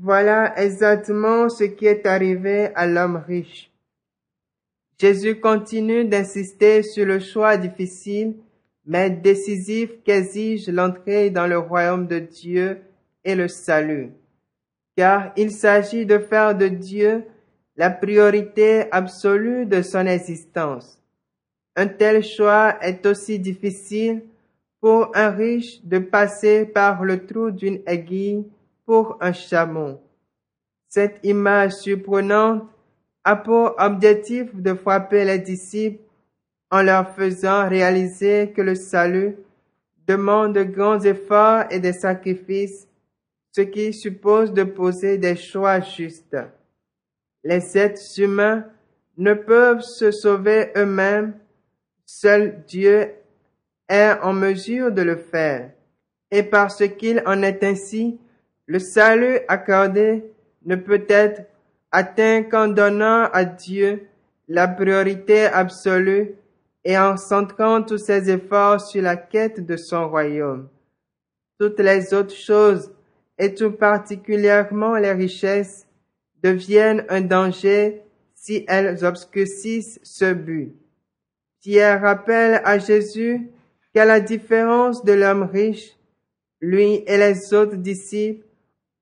Voilà 0.01 0.57
exactement 0.57 1.49
ce 1.49 1.65
qui 1.65 1.85
est 1.85 2.05
arrivé 2.05 2.69
à 2.75 2.87
l'homme 2.87 3.21
riche. 3.27 3.69
Jésus 4.97 5.39
continue 5.39 6.05
d'insister 6.05 6.83
sur 6.83 7.05
le 7.05 7.19
choix 7.19 7.57
difficile 7.57 8.35
mais 8.85 9.09
décisif 9.09 9.91
qu'exige 10.03 10.67
l'entrée 10.69 11.29
dans 11.29 11.47
le 11.47 11.59
royaume 11.59 12.07
de 12.07 12.19
Dieu 12.19 12.81
et 13.23 13.35
le 13.35 13.47
salut. 13.47 14.11
Car 14.95 15.31
il 15.37 15.51
s'agit 15.51 16.05
de 16.05 16.17
faire 16.17 16.55
de 16.55 16.67
Dieu 16.67 17.25
la 17.75 17.89
priorité 17.89 18.91
absolue 18.91 19.65
de 19.65 19.81
son 19.81 20.07
existence. 20.07 20.97
Un 21.75 21.87
tel 21.87 22.23
choix 22.23 22.77
est 22.81 23.05
aussi 23.05 23.37
difficile 23.37 24.23
pour 24.81 25.11
un 25.13 25.29
riche 25.29 25.83
de 25.83 25.99
passer 25.99 26.65
par 26.65 27.03
le 27.03 27.25
trou 27.25 27.51
d'une 27.51 27.81
aiguille 27.85 28.45
pour 28.89 29.17
un 29.21 29.33
chameau. 29.33 30.01
Cette 30.87 31.19
image 31.21 31.73
surprenante 31.73 32.63
a 33.23 33.35
pour 33.35 33.75
objectif 33.77 34.47
de 34.55 34.73
frapper 34.73 35.25
les 35.25 35.37
disciples 35.37 36.01
en 36.71 36.81
leur 36.81 37.13
faisant 37.13 37.69
réaliser 37.69 38.51
que 38.51 38.63
le 38.63 38.73
salut 38.73 39.35
demande 40.07 40.55
de 40.55 40.63
grands 40.63 40.99
efforts 41.01 41.65
et 41.69 41.79
des 41.79 41.93
sacrifices, 41.93 42.87
ce 43.51 43.61
qui 43.61 43.93
suppose 43.93 44.53
de 44.53 44.63
poser 44.63 45.19
des 45.19 45.35
choix 45.35 45.81
justes. 45.81 46.37
Les 47.43 47.77
êtres 47.77 48.19
humains 48.19 48.65
ne 49.17 49.35
peuvent 49.35 49.81
se 49.81 50.09
sauver 50.09 50.71
eux-mêmes, 50.75 51.35
seul 52.07 52.63
Dieu 52.67 53.11
est 53.87 54.13
en 54.23 54.33
mesure 54.33 54.91
de 54.91 55.03
le 55.03 55.15
faire. 55.15 55.73
Et 56.31 56.41
parce 56.41 56.87
qu'il 56.97 57.21
en 57.27 57.43
est 57.43 57.63
ainsi, 57.63 58.19
le 58.69 58.77
salut 58.77 59.39
accordé 59.47 60.23
ne 60.63 60.75
peut 60.75 61.03
être 61.09 61.41
atteint 61.91 62.43
qu'en 62.43 62.67
donnant 62.67 63.27
à 63.33 63.43
Dieu 63.43 64.07
la 64.47 64.67
priorité 64.67 65.45
absolue 65.45 66.35
et 66.85 66.95
en 66.95 67.17
centrant 67.17 67.81
tous 67.81 67.97
ses 67.97 68.29
efforts 68.29 68.79
sur 68.79 69.01
la 69.01 69.15
quête 69.15 69.65
de 69.65 69.75
son 69.75 70.07
royaume. 70.07 70.69
Toutes 71.59 71.79
les 71.79 72.13
autres 72.13 72.35
choses, 72.35 72.91
et 73.39 73.55
tout 73.55 73.71
particulièrement 73.71 74.97
les 74.97 75.13
richesses, 75.13 75.87
deviennent 76.43 77.05
un 77.09 77.21
danger 77.21 78.03
si 78.35 78.65
elles 78.67 79.03
obscurcissent 79.03 79.99
ce 80.03 80.31
but. 80.31 80.75
Pierre 81.59 82.01
rappelle 82.01 82.61
à 82.63 82.77
Jésus 82.77 83.49
qu'à 83.95 84.05
la 84.05 84.19
différence 84.19 85.03
de 85.03 85.13
l'homme 85.13 85.49
riche, 85.51 85.97
lui 86.61 87.03
et 87.07 87.17
les 87.17 87.51
autres 87.55 87.75
disciples 87.75 88.45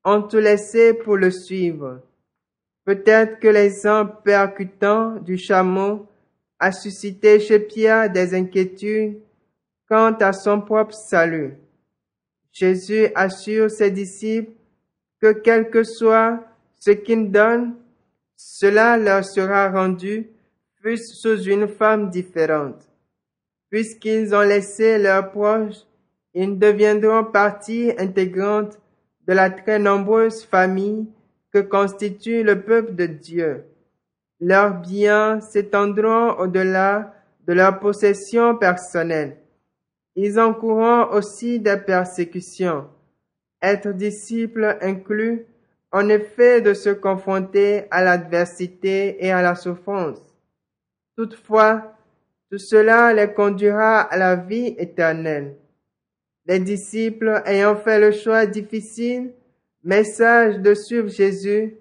ont 0.08 0.22
tout 0.22 0.38
laissé 0.38 0.94
pour 0.94 1.18
le 1.18 1.30
suivre. 1.30 2.00
Peut-être 2.86 3.40
que 3.40 3.50
l'exemple 3.50 4.16
percutant 4.24 5.16
du 5.16 5.38
chameau 5.38 6.08
a 6.60 6.72
suscité 6.72 7.42
chez 7.42 7.60
Pierre 7.60 8.10
des 8.10 8.34
inquiétudes 8.34 9.20
quant 9.90 10.14
à 10.14 10.32
son 10.32 10.62
propre 10.62 10.94
salut. 10.94 11.56
Jésus 12.54 13.08
assure 13.16 13.70
ses 13.70 13.92
disciples 13.92 14.54
que 15.22 15.34
quel 15.34 15.70
que 15.70 15.84
soit 15.84 16.42
ce 16.80 16.92
qu'ils 16.92 17.30
donnent, 17.30 17.76
cela 18.38 18.98
leur 18.98 19.26
sera 19.26 19.70
rendu, 19.70 20.28
fût 20.82 20.98
sous 20.98 21.44
une 21.44 21.68
forme 21.68 22.10
différente. 22.10 22.88
Puisqu'ils 23.70 24.34
ont 24.34 24.48
laissé 24.48 24.98
leurs 24.98 25.32
proches, 25.32 25.86
ils 26.34 26.58
deviendront 26.58 27.26
partie 27.26 27.92
intégrante 27.98 28.80
de 29.28 29.34
la 29.34 29.50
très 29.50 29.80
nombreuse 29.80 30.44
famille 30.44 31.08
que 31.52 31.60
constitue 31.60 32.44
le 32.44 32.62
peuple 32.62 32.96
de 32.96 33.06
Dieu. 33.06 33.66
Leurs 34.40 34.76
biens 34.82 35.42
s'étendront 35.42 36.38
au-delà 36.40 37.14
de 37.48 37.54
leurs 37.54 37.80
possessions 37.80 38.56
personnelles. 38.56 39.38
Ils 40.16 40.40
encourront 40.40 41.12
aussi 41.12 41.60
des 41.60 41.78
persécutions. 41.78 42.88
Être 43.62 43.92
disciple 43.92 44.78
inclut 44.82 45.46
en 45.92 46.10
effet 46.10 46.62
de 46.62 46.74
se 46.74 46.90
confronter 46.90 47.86
à 47.92 48.04
l'adversité 48.04 49.24
et 49.26 49.32
à 49.32 49.42
la 49.42 49.56
souffrance. 49.56 50.20
Toutefois, 51.16 51.96
tout 52.52 52.58
cela 52.58 53.14
les 53.14 53.34
conduira 53.34 54.02
à 54.02 54.18
la 54.18 54.36
vie 54.36 54.76
éternelle. 54.78 55.56
Les 56.48 56.60
disciples 56.60 57.42
ayant 57.46 57.76
fait 57.76 58.00
le 58.00 58.12
choix 58.12 58.46
difficile, 58.46 59.34
mais 59.84 60.06
sage 60.06 60.60
de 60.60 60.74
suivre 60.74 61.10
Jésus, 61.10 61.76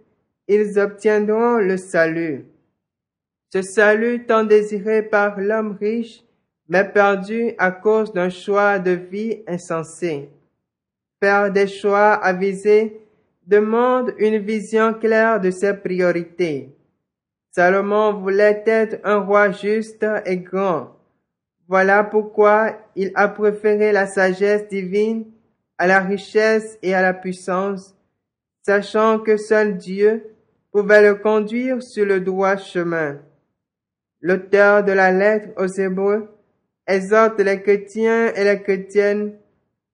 ils 0.49 0.79
obtiendront 0.79 1.59
le 1.59 1.77
salut. 1.77 2.47
Ce 3.53 3.63
salut 3.63 4.27
tant 4.27 4.43
désiré 4.43 5.03
par 5.03 5.39
l'homme 5.39 5.77
riche, 5.81 6.25
mais 6.69 6.85
perdu 6.85 7.53
à 7.59 7.71
cause 7.71 8.13
d'un 8.13 8.29
choix 8.29 8.81
de 8.81 8.91
vie 8.91 9.43
insensé. 9.47 10.31
Faire 11.23 11.53
des 11.53 11.69
choix 11.69 12.15
avisés 12.15 13.00
demande 13.47 14.15
une 14.19 14.39
vision 14.39 14.93
claire 14.95 15.41
de 15.41 15.52
ses 15.52 15.75
priorités. 15.75 16.76
Salomon 17.52 18.15
voulait 18.15 18.65
être 18.67 19.00
un 19.05 19.19
roi 19.21 19.52
juste 19.52 20.05
et 20.25 20.37
grand. 20.39 20.96
Voilà 21.69 22.05
pourquoi 22.05 22.76
il 22.95 23.11
a 23.15 23.29
préféré 23.29 23.93
la 23.93 24.07
sagesse 24.07 24.69
divine 24.69 25.25
à 25.79 25.87
la 25.87 26.00
richesse 26.00 26.79
et 26.83 26.95
à 26.95 27.02
la 27.02 27.13
puissance, 27.13 27.95
sachant 28.63 29.19
que 29.19 29.37
seul 29.37 29.76
Dieu 29.76 30.25
pouvait 30.71 31.02
le 31.02 31.17
conduire 31.17 31.83
sur 31.83 32.07
le 32.07 32.21
droit 32.21 32.57
chemin. 32.57 33.19
L'auteur 34.21 34.85
de 34.85 34.93
la 34.93 35.11
lettre 35.11 35.49
aux 35.57 35.67
Hébreux 35.67 36.29
exhorte 36.87 37.41
les 37.41 37.61
chrétiens 37.61 38.33
et 38.35 38.45
les 38.45 38.63
chrétiennes 38.63 39.37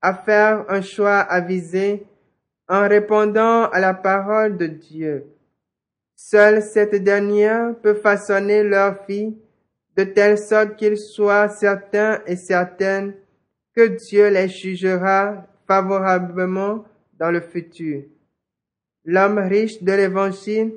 à 0.03 0.15
faire 0.15 0.65
un 0.69 0.83
choix 0.83 1.19
avisé 1.19 2.07
en 2.69 2.89
répondant 2.89 3.69
à 3.71 3.81
la 3.81 3.95
parole 3.95 4.57
de 4.57 4.67
Dieu. 4.67 5.27
Seule 6.17 6.63
cette 6.63 6.95
dernière 7.03 7.75
peut 7.83 7.95
façonner 7.95 8.63
leur 8.63 9.05
vie 9.07 9.35
de 9.97 10.05
telle 10.05 10.39
sorte 10.39 10.77
qu'ils 10.77 10.99
soient 10.99 11.49
certains 11.49 12.21
et 12.27 12.37
certaines 12.37 13.15
que 13.75 13.89
Dieu 13.89 14.29
les 14.29 14.49
jugera 14.49 15.47
favorablement 15.67 16.85
dans 17.19 17.31
le 17.31 17.41
futur. 17.41 18.03
L'homme 19.05 19.39
riche 19.39 19.83
de 19.83 19.93
l'Évangile 19.93 20.73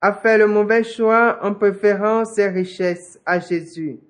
a 0.00 0.12
fait 0.12 0.38
le 0.38 0.46
mauvais 0.46 0.82
choix 0.82 1.38
en 1.42 1.54
préférant 1.54 2.24
ses 2.24 2.48
richesses 2.48 3.20
à 3.24 3.38
Jésus. 3.38 4.00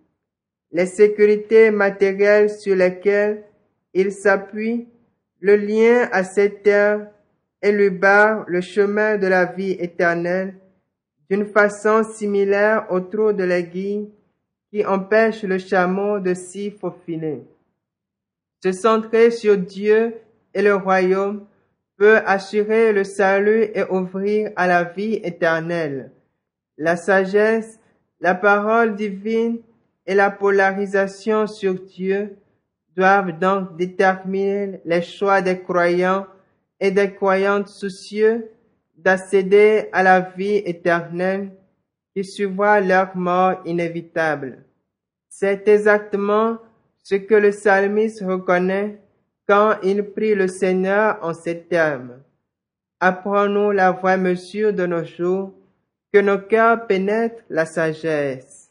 Les 0.71 0.87
sécurités 0.87 1.71
matérielles 1.71 2.51
sur 2.51 2.75
lesquelles 2.75 3.45
il 3.93 4.11
s'appuie, 4.11 4.89
le 5.41 5.57
lien 5.57 6.09
à 6.13 6.25
cette 6.25 6.63
terre 6.63 7.09
et 7.61 7.73
lui 7.73 7.91
barre 7.91 8.45
le 8.49 8.61
chemin 8.61 9.19
de 9.19 9.27
la 9.27 9.45
vie 9.45 9.77
éternelle 9.79 10.55
d'une 11.29 11.47
façon 11.47 12.03
similaire 12.05 12.87
au 12.91 13.01
trou 13.01 13.33
de 13.33 13.45
l'aiguille 13.45 14.11
qui 14.73 14.87
empêche 14.87 15.43
le 15.43 15.59
chameau 15.59 16.19
de 16.19 16.33
s'y 16.33 16.71
faufiler. 16.71 17.43
Se 18.63 18.73
centrer 18.73 19.31
sur 19.31 19.59
Dieu 19.59 20.15
et 20.55 20.63
le 20.63 20.75
royaume 20.75 21.45
peut 21.99 22.23
assurer 22.25 22.93
le 22.95 23.05
salut 23.05 23.65
et 23.75 23.85
ouvrir 23.91 24.51
à 24.57 24.67
la 24.67 24.85
vie 24.85 25.21
éternelle. 25.23 26.11
La 26.79 26.97
sagesse, 26.97 27.79
la 28.19 28.35
parole 28.35 28.97
divine 28.97 29.59
et 30.07 30.15
la 30.15 30.31
polarisation 30.31 31.47
sur 31.47 31.75
Dieu 31.75 32.39
doivent 32.97 33.39
donc 33.39 33.77
déterminer 33.77 34.81
les 34.87 35.03
choix 35.03 35.43
des 35.43 35.61
croyants 35.61 36.27
et 36.81 36.91
des 36.91 37.13
croyantes 37.13 37.69
soucieux 37.69 38.49
d'accéder 38.97 39.91
à 39.93 40.03
la 40.03 40.21
vie 40.21 40.63
éternelle 40.65 41.51
qui 42.15 42.25
suivra 42.25 42.81
leur 42.81 43.17
mort 43.17 43.61
inévitable. 43.65 44.65
C'est 45.29 45.67
exactement 45.69 46.59
ce 47.03 47.15
que 47.17 47.35
le 47.35 47.51
psalmiste 47.51 48.23
reconnaît 48.23 49.01
quand 49.49 49.77
il 49.83 50.05
prie 50.05 50.35
le 50.35 50.47
Seigneur 50.47 51.19
en 51.23 51.35
ces 51.35 51.63
termes. 51.63 52.21
Apprenons 53.01 53.71
la 53.71 53.91
vraie 53.93 54.19
mesure 54.19 54.73
de 54.73 54.87
nos 54.87 55.05
jours, 55.05 55.53
que 56.13 56.21
nos 56.21 56.39
cœurs 56.39 56.87
pénètrent 56.87 57.43
la 57.49 57.65
sagesse. 57.65 58.71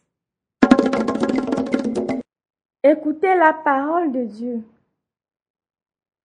Écoutez 2.83 3.35
la 3.35 3.53
parole 3.53 4.11
de 4.11 4.23
Dieu. 4.25 4.63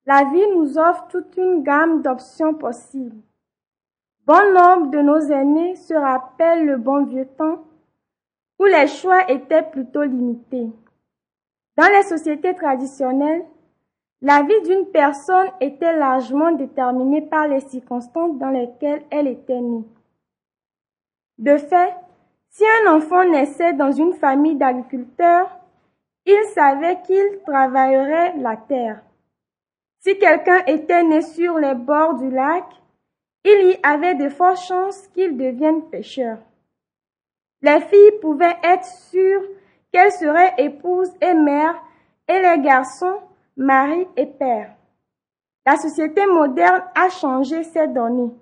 La 0.07 0.25
vie 0.25 0.47
nous 0.55 0.79
offre 0.79 1.09
toute 1.09 1.37
une 1.37 1.65
gamme 1.65 2.03
d'options 2.03 2.55
possibles. 2.55 3.21
Bon 4.27 4.53
nombre 4.53 4.91
de 4.91 4.99
nos 4.99 5.21
aînés 5.21 5.77
se 5.77 5.95
rappellent 5.95 6.67
le 6.67 6.79
bon 6.79 7.05
vieux 7.05 7.29
temps 7.39 7.63
où 8.59 8.65
les 8.65 8.89
choix 8.89 9.31
étaient 9.31 9.63
plutôt 9.63 10.03
limités. 10.03 10.69
Dans 11.77 11.87
les 11.87 12.03
sociétés 12.03 12.55
traditionnelles, 12.55 13.45
la 14.23 14.43
vie 14.43 14.63
d'une 14.63 14.87
personne 14.87 15.47
était 15.61 15.97
largement 15.97 16.51
déterminée 16.51 17.23
par 17.23 17.47
les 17.47 17.61
circonstances 17.61 18.37
dans 18.39 18.51
lesquelles 18.51 19.05
elle 19.11 19.29
était 19.29 19.61
née. 19.61 19.85
De 21.39 21.57
fait, 21.59 21.95
si 22.51 22.65
un 22.83 22.97
enfant 22.97 23.25
naissait 23.25 23.75
dans 23.75 23.93
une 23.93 24.15
famille 24.15 24.57
d'agriculteurs, 24.57 25.57
il 26.25 26.43
savait 26.53 27.01
qu'il 27.03 27.39
travaillerait 27.47 28.39
la 28.39 28.57
terre. 28.57 29.03
Si 30.01 30.19
quelqu'un 30.19 30.65
était 30.67 31.05
né 31.05 31.23
sur 31.23 31.59
les 31.59 31.75
bords 31.75 32.15
du 32.15 32.31
lac, 32.31 32.65
il 33.47 33.71
y 33.71 33.79
avait 33.83 34.17
de 34.17 34.29
fortes 34.29 34.59
chances 34.67 35.07
qu'il 35.15 35.37
devienne 35.37 35.89
pêcheur. 35.89 36.39
Les 37.63 37.81
filles 37.81 38.19
pouvaient 38.21 38.57
être 38.63 38.85
sûres 38.85 39.45
qu'elles 39.93 40.13
seraient 40.13 40.55
épouses 40.59 41.13
et 41.21 41.33
mères 41.33 41.81
et 42.29 42.41
les 42.41 42.61
garçons 42.61 43.21
mari 43.57 44.07
et 44.17 44.27
père. 44.27 44.75
La 45.65 45.77
société 45.77 46.27
moderne 46.27 46.83
a 46.95 47.09
changé 47.09 47.63
ces 47.63 47.87
données. 47.87 48.35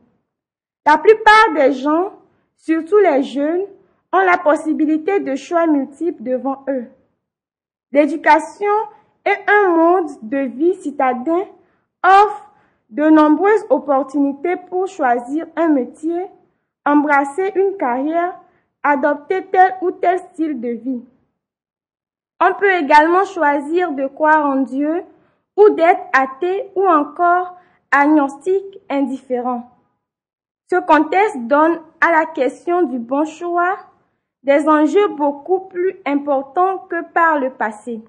La 0.87 0.99
plupart 0.99 1.55
des 1.55 1.73
gens, 1.73 2.13
surtout 2.57 2.99
les 2.99 3.23
jeunes, 3.23 3.67
ont 4.13 4.21
la 4.21 4.39
possibilité 4.39 5.21
de 5.21 5.35
choix 5.35 5.67
multiples 5.67 6.23
devant 6.23 6.65
eux. 6.69 6.87
L'éducation 7.93 8.73
est 9.25 9.45
un 9.49 9.69
monde 9.69 10.11
de 10.23 10.39
vie 10.39 10.75
citadin 10.77 11.45
offre 12.03 12.44
de 12.95 13.11
nombreuses 13.11 13.67
opportunités 13.71 14.55
pour 14.69 14.87
choisir 14.87 15.47
un 15.57 15.67
métier, 15.67 16.27
embrasser 16.87 17.53
une 17.57 17.77
carrière, 17.77 18.39
adopter 18.85 19.45
tel 19.47 19.75
ou 19.83 19.91
tel 19.91 20.21
style 20.21 20.61
de 20.61 20.69
vie. 20.69 21.03
On 22.41 22.55
peut 22.55 22.73
également 22.75 23.25
choisir 23.25 23.91
de 23.93 24.07
croire 24.07 24.47
en 24.47 24.61
Dieu 24.61 25.03
ou 25.57 25.71
d'être 25.71 26.05
athée 26.13 26.71
ou 26.77 26.87
encore 26.87 27.57
agnostique 27.91 28.79
indifférent. 28.89 29.69
Ce 30.71 30.77
contexte 30.77 31.41
donne 31.49 31.81
à 32.01 32.13
la 32.13 32.27
question 32.27 32.85
du 32.85 33.01
bon 33.01 33.25
choix 33.25 33.77
des 34.45 34.69
enjeux 34.69 35.09
beaucoup 35.09 35.61
plus 35.61 35.97
importants 36.07 36.79
que 36.89 37.03
par 37.13 37.41
le 37.41 37.51
passé. 37.51 38.01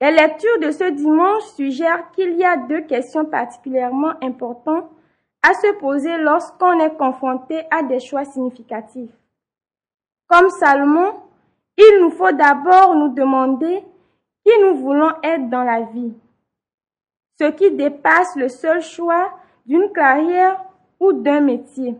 Les 0.00 0.10
lectures 0.10 0.58
de 0.60 0.70
ce 0.70 0.90
dimanche 0.90 1.44
suggèrent 1.54 2.10
qu'il 2.12 2.34
y 2.34 2.44
a 2.44 2.56
deux 2.56 2.82
questions 2.82 3.24
particulièrement 3.24 4.14
importantes 4.22 4.90
à 5.42 5.54
se 5.54 5.72
poser 5.78 6.16
lorsqu'on 6.18 6.78
est 6.80 6.96
confronté 6.96 7.62
à 7.70 7.82
des 7.82 8.00
choix 8.00 8.24
significatifs. 8.24 9.10
Comme 10.26 10.50
Salomon, 10.50 11.14
il 11.76 11.98
nous 12.00 12.10
faut 12.10 12.32
d'abord 12.32 12.94
nous 12.94 13.14
demander 13.14 13.84
qui 14.44 14.52
nous 14.62 14.74
voulons 14.76 15.12
être 15.22 15.48
dans 15.48 15.64
la 15.64 15.82
vie, 15.82 16.12
ce 17.38 17.50
qui 17.50 17.70
dépasse 17.70 18.36
le 18.36 18.48
seul 18.48 18.82
choix 18.82 19.32
d'une 19.66 19.92
carrière 19.92 20.62
ou 21.00 21.12
d'un 21.12 21.40
métier. 21.40 21.96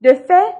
De 0.00 0.14
fait, 0.14 0.54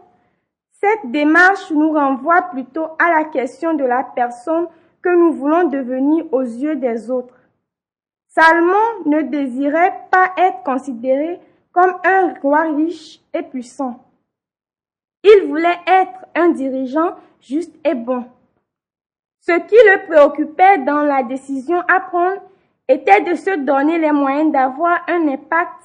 cette 0.73 1.11
démarche 1.11 1.71
nous 1.71 1.93
renvoie 1.93 2.43
plutôt 2.43 2.87
à 2.99 3.11
la 3.11 3.25
question 3.25 3.75
de 3.75 3.85
la 3.85 4.05
personne 4.05 4.69
que 5.03 5.09
nous 5.09 5.33
voulons 5.33 5.69
devenir 5.69 6.25
aux 6.33 6.43
yeux 6.43 6.77
des 6.77 7.11
autres. 7.11 7.35
Salomon 8.29 9.05
ne 9.07 9.23
désirait 9.23 9.95
pas 10.11 10.33
être 10.37 10.63
considéré 10.63 11.41
comme 11.73 11.95
un 12.05 12.35
roi 12.41 12.63
riche 12.75 13.21
et 13.33 13.43
puissant. 13.43 14.05
Il 15.23 15.47
voulait 15.49 15.81
être 15.87 16.27
un 16.35 16.51
dirigeant 16.51 17.17
juste 17.41 17.75
et 17.85 17.95
bon. 17.95 18.25
Ce 19.41 19.53
qui 19.53 19.75
le 19.75 20.07
préoccupait 20.07 20.79
dans 20.79 21.03
la 21.03 21.23
décision 21.23 21.81
à 21.89 22.01
prendre 22.01 22.43
était 22.89 23.23
de 23.23 23.35
se 23.35 23.57
donner 23.57 23.99
les 23.99 24.13
moyens 24.13 24.53
d'avoir 24.53 25.01
un 25.09 25.29
impact 25.29 25.83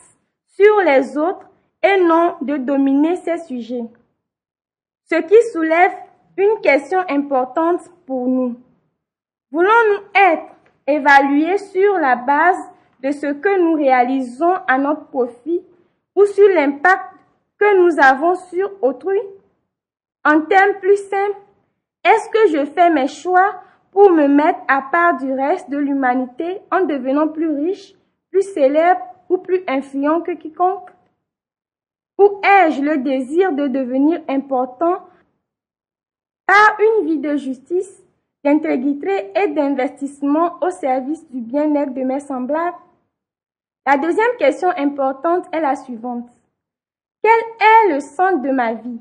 sur 0.48 0.82
les 0.82 1.18
autres 1.18 1.50
et 1.84 2.02
non 2.02 2.36
de 2.42 2.58
dominer 2.58 3.16
ces 3.18 3.38
sujets. 3.40 3.86
Ce 5.10 5.16
qui 5.16 5.36
soulève 5.52 5.94
une 6.38 6.62
question 6.62 7.00
importante 7.10 7.82
pour 8.06 8.28
nous. 8.28 8.56
Voulons-nous 9.52 10.04
être 10.16 10.56
évalués 10.88 11.58
sur 11.58 11.98
la 11.98 12.16
base 12.16 12.72
de 13.02 13.12
ce 13.12 13.34
que 13.34 13.60
nous 13.60 13.74
réalisons 13.74 14.56
à 14.68 14.78
notre 14.78 15.08
profit 15.08 15.62
ou 16.16 16.26
sur 16.26 16.48
l'impact 16.50 17.16
que 17.58 17.78
nous 17.84 18.00
avons 18.00 18.36
sur 18.36 18.72
autrui? 18.82 19.20
En 20.24 20.42
termes 20.42 20.80
plus 20.80 20.98
simples, 21.10 21.38
est-ce 22.04 22.30
que 22.30 22.58
je 22.58 22.66
fais 22.66 22.90
mes 22.90 23.08
choix 23.08 23.62
pour 23.92 24.10
me 24.12 24.28
mettre 24.28 24.60
à 24.68 24.82
part 24.82 25.18
du 25.18 25.32
reste 25.34 25.70
de 25.70 25.78
l'humanité 25.78 26.62
en 26.72 26.82
devenant 26.82 27.28
plus 27.28 27.50
riche, 27.50 27.94
plus 28.32 28.54
célèbre 28.54 29.02
ou 29.30 29.38
plus 29.38 29.64
influent 29.68 30.22
que 30.22 30.32
quiconque? 30.32 30.90
Ou 32.18 32.40
ai-je 32.44 32.82
le 32.82 33.00
désir 33.00 33.52
de 33.52 33.68
devenir 33.68 34.22
important 34.30 35.00
par 36.46 36.78
une 36.80 37.06
vie 37.08 37.20
de 37.20 37.36
justice, 37.36 38.04
d'intégrité 38.44 39.32
et 39.36 39.48
d'investissement 39.50 40.58
au 40.62 40.70
service 40.70 41.28
du 41.30 41.42
bien-être 41.42 41.94
de 41.94 42.02
mes 42.02 42.20
semblables 42.20 42.78
La 43.86 43.98
deuxième 43.98 44.36
question 44.38 44.70
importante 44.78 45.46
est 45.52 45.62
la 45.62 45.76
suivante. 45.76 46.30
Quel 47.24 47.32
est 47.32 47.94
le 47.94 48.00
centre 48.00 48.42
de 48.42 48.50
ma 48.50 48.74
vie? 48.74 49.00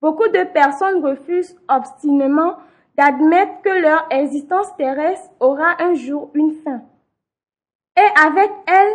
Beaucoup 0.00 0.28
de 0.28 0.44
personnes 0.44 1.04
refusent 1.04 1.56
obstinément 1.68 2.56
d'admettre 2.96 3.62
que 3.62 3.80
leur 3.80 4.06
existence 4.10 4.74
terrestre 4.76 5.30
aura 5.40 5.82
un 5.82 5.94
jour 5.94 6.30
une 6.34 6.52
fin. 6.62 6.82
Et 7.96 8.20
avec 8.20 8.50
elle, 8.66 8.94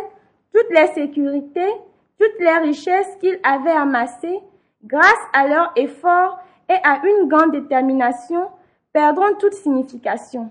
toutes 0.52 0.70
les 0.70 0.86
sécurités, 0.88 1.72
toutes 2.18 2.38
les 2.38 2.58
richesses 2.58 3.16
qu'ils 3.20 3.40
avaient 3.42 3.70
amassées, 3.70 4.40
grâce 4.84 5.26
à 5.32 5.48
leur 5.48 5.72
effort 5.76 6.38
et 6.68 6.76
à 6.84 7.00
une 7.04 7.28
grande 7.28 7.52
détermination, 7.52 8.48
perdront 8.94 9.34
toute 9.38 9.54
signification. 9.54 10.50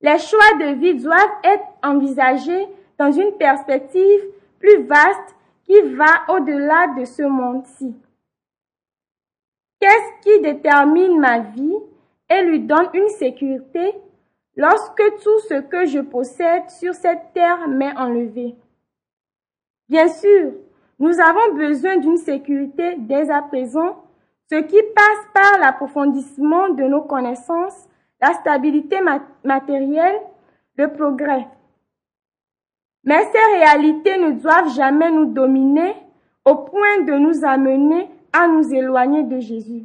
Les 0.00 0.18
choix 0.18 0.54
de 0.60 0.74
vie 0.80 0.94
doivent 0.94 1.38
être 1.44 1.66
envisagés 1.82 2.66
dans 2.98 3.12
une 3.12 3.32
perspective 3.36 4.20
plus 4.58 4.82
vaste 4.84 5.36
qui 5.64 5.80
va 5.94 6.24
au-delà 6.34 6.94
de 6.98 7.04
ce 7.04 7.22
monde-ci. 7.22 7.94
Qu'est-ce 9.78 10.22
qui 10.22 10.40
détermine 10.40 11.20
ma 11.20 11.40
vie 11.40 11.76
et 12.30 12.42
lui 12.42 12.60
donne 12.60 12.88
une 12.94 13.08
sécurité 13.10 13.94
lorsque 14.56 15.02
tout 15.22 15.38
ce 15.48 15.60
que 15.60 15.86
je 15.86 16.00
possède 16.00 16.68
sur 16.70 16.94
cette 16.94 17.32
terre 17.34 17.68
m'est 17.68 17.96
enlevé? 17.96 18.56
Bien 19.88 20.08
sûr, 20.08 20.52
nous 20.98 21.20
avons 21.20 21.54
besoin 21.54 21.98
d'une 21.98 22.16
sécurité 22.16 22.96
dès 22.98 23.30
à 23.30 23.42
présent, 23.42 24.02
ce 24.50 24.56
qui 24.62 24.82
passe 24.94 25.26
par 25.34 25.58
l'approfondissement 25.58 26.70
de 26.70 26.84
nos 26.84 27.02
connaissances, 27.02 27.88
la 28.20 28.32
stabilité 28.34 28.98
matérielle, 29.44 30.20
le 30.76 30.92
progrès. 30.92 31.46
Mais 33.04 33.24
ces 33.32 33.56
réalités 33.58 34.18
ne 34.18 34.32
doivent 34.32 34.74
jamais 34.74 35.10
nous 35.10 35.26
dominer 35.26 35.94
au 36.44 36.56
point 36.56 37.02
de 37.02 37.12
nous 37.12 37.44
amener 37.44 38.10
à 38.32 38.48
nous 38.48 38.72
éloigner 38.72 39.22
de 39.22 39.38
Jésus. 39.38 39.84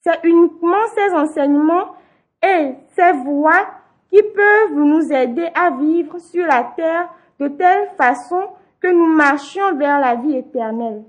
C'est 0.00 0.20
uniquement 0.24 0.86
ces 0.94 1.14
enseignements 1.14 1.94
et 2.42 2.74
ces 2.96 3.12
voies 3.24 3.66
qui 4.10 4.22
peuvent 4.22 4.74
nous 4.74 5.12
aider 5.12 5.48
à 5.54 5.70
vivre 5.70 6.18
sur 6.18 6.46
la 6.46 6.64
terre 6.76 7.08
de 7.38 7.48
telle 7.48 7.88
façon 7.96 8.48
que 8.80 8.88
nous 8.88 9.06
marchions 9.06 9.74
vers 9.76 10.00
la 10.00 10.14
vie 10.14 10.36
éternelle. 10.36 11.04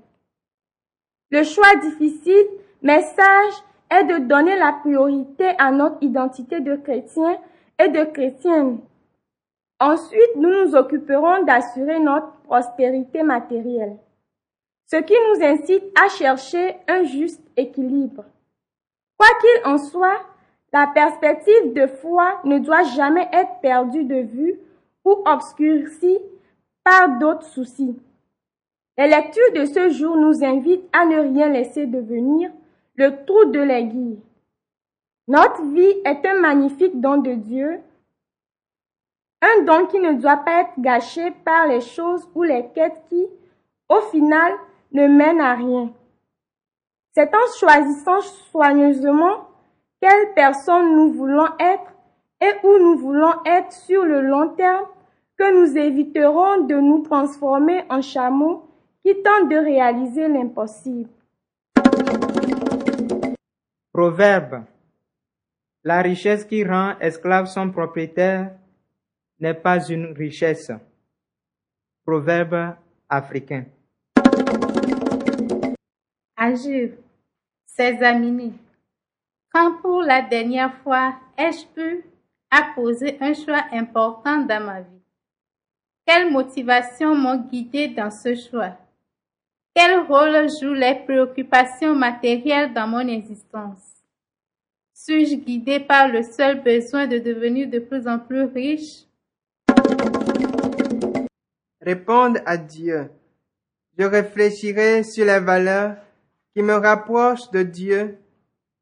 Le 1.31 1.43
choix 1.43 1.75
difficile, 1.81 2.47
mais 2.81 3.01
sage, 3.01 3.53
est 3.91 4.03
de 4.03 4.17
donner 4.19 4.57
la 4.57 4.73
priorité 4.73 5.49
à 5.57 5.71
notre 5.71 5.97
identité 6.01 6.59
de 6.59 6.75
chrétien 6.75 7.37
et 7.77 7.89
de 7.89 8.03
chrétienne. 8.03 8.79
Ensuite, 9.79 10.35
nous 10.35 10.49
nous 10.49 10.75
occuperons 10.75 11.43
d'assurer 11.43 11.99
notre 11.99 12.31
prospérité 12.43 13.23
matérielle 13.23 13.97
ce 14.91 14.97
qui 14.97 15.13
nous 15.13 15.45
incite 15.45 15.83
à 15.99 16.09
chercher 16.09 16.77
un 16.87 17.03
juste 17.03 17.43
équilibre. 17.55 18.25
Quoi 19.17 19.27
qu'il 19.39 19.71
en 19.71 19.77
soit, 19.77 20.19
la 20.73 20.87
perspective 20.87 21.73
de 21.73 21.85
foi 21.85 22.39
ne 22.43 22.59
doit 22.59 22.83
jamais 22.83 23.27
être 23.31 23.59
perdue 23.61 24.05
de 24.05 24.21
vue 24.21 24.59
ou 25.05 25.15
obscurcie 25.25 26.19
par 26.83 27.19
d'autres 27.19 27.45
soucis. 27.45 27.95
Les 28.99 29.07
lectures 29.07 29.53
de 29.55 29.63
ce 29.63 29.91
jour 29.91 30.17
nous 30.17 30.43
invitent 30.43 30.89
à 30.91 31.05
ne 31.05 31.19
rien 31.19 31.47
laisser 31.47 31.85
devenir 31.85 32.51
le 32.95 33.23
trou 33.25 33.45
de 33.45 33.61
l'aiguille. 33.61 34.19
Notre 35.29 35.63
vie 35.67 36.01
est 36.03 36.25
un 36.25 36.41
magnifique 36.41 36.99
don 36.99 37.15
de 37.15 37.31
Dieu, 37.31 37.79
un 39.41 39.63
don 39.63 39.85
qui 39.85 39.99
ne 39.99 40.19
doit 40.19 40.43
pas 40.43 40.63
être 40.63 40.73
gâché 40.79 41.31
par 41.45 41.67
les 41.67 41.79
choses 41.79 42.27
ou 42.35 42.43
les 42.43 42.65
quêtes 42.75 43.01
qui, 43.07 43.25
au 43.87 44.01
final, 44.11 44.51
ne 44.91 45.07
mène 45.07 45.39
à 45.39 45.55
rien. 45.55 45.93
C'est 47.13 47.33
en 47.33 47.57
choisissant 47.57 48.19
soigneusement 48.51 49.47
quelle 50.01 50.33
personne 50.35 50.97
nous 50.97 51.13
voulons 51.13 51.47
être 51.57 51.93
et 52.41 52.67
où 52.67 52.77
nous 52.77 52.97
voulons 52.97 53.31
être 53.45 53.71
sur 53.71 54.03
le 54.03 54.19
long 54.19 54.49
terme 54.55 54.87
que 55.37 55.57
nous 55.57 55.77
éviterons 55.77 56.65
de 56.65 56.75
nous 56.75 57.01
transformer 57.03 57.85
en 57.89 58.01
chameaux 58.01 58.65
qui 59.09 59.23
tentent 59.23 59.49
de 59.49 59.57
réaliser 59.57 60.27
l'impossible. 60.27 61.09
Proverbe. 63.91 64.65
La 65.83 66.01
richesse 66.03 66.45
qui 66.45 66.63
rend 66.63 66.95
esclave 66.99 67.47
son 67.47 67.71
propriétaire 67.71 68.51
n'est 69.39 69.55
pas 69.55 69.83
une 69.89 70.13
richesse. 70.13 70.71
Proverbe 72.05 72.75
africain. 73.07 73.65
Agir, 76.37 76.91
s'examiner. 77.65 78.53
Quand 79.51 79.81
pour 79.81 80.03
la 80.03 80.21
dernière 80.21 80.75
fois 80.83 81.15
ai-je 81.35 81.65
pu 81.73 82.05
apposer 82.51 83.17
un 83.21 83.33
choix 83.33 83.63
important 83.71 84.41
dans 84.41 84.63
ma 84.63 84.81
vie? 84.81 85.01
Quelles 86.05 86.31
motivations 86.31 87.15
m'ont 87.15 87.37
guidé 87.37 87.87
dans 87.87 88.11
ce 88.11 88.35
choix? 88.35 88.77
Quel 89.75 89.99
rôle 90.07 90.47
jouent 90.49 90.73
les 90.73 90.95
préoccupations 91.05 91.95
matérielles 91.95 92.73
dans 92.73 92.87
mon 92.87 93.07
existence? 93.07 94.03
Suis-je 94.93 95.35
guidé 95.35 95.79
par 95.79 96.07
le 96.07 96.23
seul 96.23 96.61
besoin 96.61 97.07
de 97.07 97.19
devenir 97.19 97.69
de 97.69 97.79
plus 97.79 98.07
en 98.07 98.19
plus 98.19 98.43
riche? 98.43 99.05
Répondre 101.81 102.41
à 102.45 102.57
Dieu. 102.57 103.09
Je 103.97 104.03
réfléchirai 104.05 105.03
sur 105.03 105.25
les 105.25 105.39
valeurs 105.39 105.95
qui 106.53 106.61
me 106.61 106.73
rapprochent 106.73 107.49
de 107.51 107.63
Dieu 107.63 108.17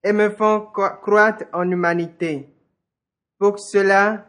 et 0.03 0.13
me 0.13 0.29
font 0.29 0.59
cro- 0.73 0.99
croître 1.01 1.45
en 1.53 1.69
humanité. 1.69 2.47
Pour 3.37 3.59
cela, 3.59 4.25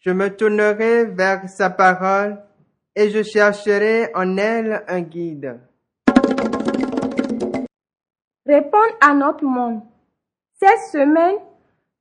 je 0.00 0.10
me 0.10 0.28
tournerai 0.28 1.06
vers 1.06 1.48
sa 1.48 1.70
parole 1.70 2.38
et 2.94 3.10
je 3.10 3.22
chercherai 3.22 4.10
en 4.14 4.36
elle 4.36 4.84
un 4.86 5.00
guide. 5.00 5.58
Répondre 8.46 8.96
à 9.00 9.14
notre 9.14 9.44
monde. 9.44 9.82
Cette 10.54 10.90
semaine, 10.90 11.36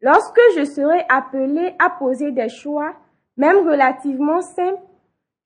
lorsque 0.02 0.40
je 0.56 0.66
serai 0.66 1.06
appelé 1.10 1.76
à 1.80 1.90
poser 1.90 2.32
des 2.32 2.50
choix, 2.50 2.96
même 3.38 3.68
relativement 3.68 4.42
simples, 4.42 4.82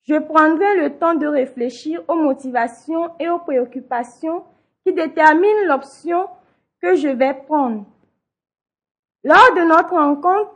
je 0.03 0.15
prendrai 0.15 0.77
le 0.77 0.97
temps 0.97 1.15
de 1.15 1.25
réfléchir 1.25 2.01
aux 2.07 2.15
motivations 2.15 3.11
et 3.19 3.29
aux 3.29 3.39
préoccupations 3.39 4.43
qui 4.85 4.93
déterminent 4.93 5.67
l'option 5.67 6.27
que 6.81 6.95
je 6.95 7.07
vais 7.07 7.33
prendre. 7.33 7.85
Lors 9.23 9.53
de 9.55 9.67
notre 9.67 9.95
rencontre, 9.95 10.51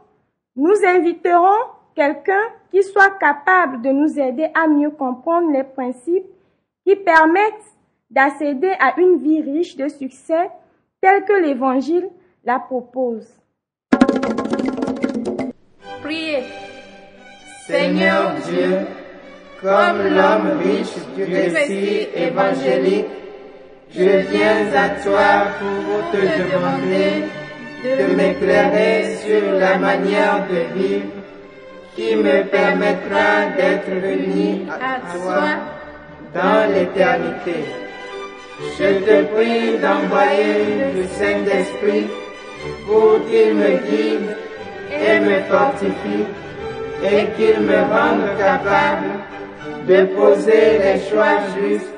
nous 0.56 0.76
inviterons 0.86 1.72
quelqu'un 1.96 2.44
qui 2.72 2.84
soit 2.84 3.18
capable 3.18 3.82
de 3.82 3.90
nous 3.90 4.20
aider 4.20 4.50
à 4.54 4.68
mieux 4.68 4.92
comprendre 4.92 5.52
les 5.52 5.64
principes 5.64 6.28
qui 6.86 6.96
permettent 6.96 7.76
d'accéder 8.10 8.72
à 8.80 9.00
une 9.00 9.18
vie 9.18 9.42
riche 9.42 9.76
de 9.76 9.88
succès 9.88 10.50
telle 11.02 11.24
que 11.26 11.42
l'Évangile 11.42 12.10
la 12.44 12.60
propose. 12.60 13.28
Priez. 16.02 16.44
Seigneur 17.68 18.34
Dieu, 18.50 18.80
comme 19.62 20.02
l'homme 20.02 20.58
riche 20.64 20.96
du 21.16 21.24
récit 21.24 22.08
évangélique, 22.16 23.06
je 23.92 24.18
viens 24.32 24.74
à 24.76 24.90
toi 25.04 25.48
pour 25.60 26.12
te 26.12 26.18
demander 26.18 27.26
de 27.84 28.16
m'éclairer 28.16 29.16
sur 29.18 29.52
la 29.54 29.78
manière 29.78 30.48
de 30.48 30.80
vivre 30.80 31.12
qui 31.96 32.16
me 32.16 32.44
permettra 32.44 33.48
d'être 33.58 33.90
uni 33.90 34.68
à 34.70 35.00
toi 35.16 35.44
dans 36.34 36.74
l'éternité. 36.74 37.89
Je 38.62 39.00
te 39.06 39.24
prie 39.34 39.78
d'envoyer 39.78 40.92
le 40.96 41.04
Saint-Esprit 41.08 42.08
pour 42.86 43.20
qu'il 43.30 43.56
me 43.56 43.78
guide 43.88 44.36
et 44.92 45.20
me 45.22 45.40
fortifie 45.44 46.26
et 47.04 47.26
qu'il 47.38 47.62
me 47.62 47.78
rende 47.78 48.38
capable 48.38 49.12
de 49.88 50.04
poser 50.14 50.80
les 50.84 51.00
choix 51.10 51.40
justes 51.56 51.94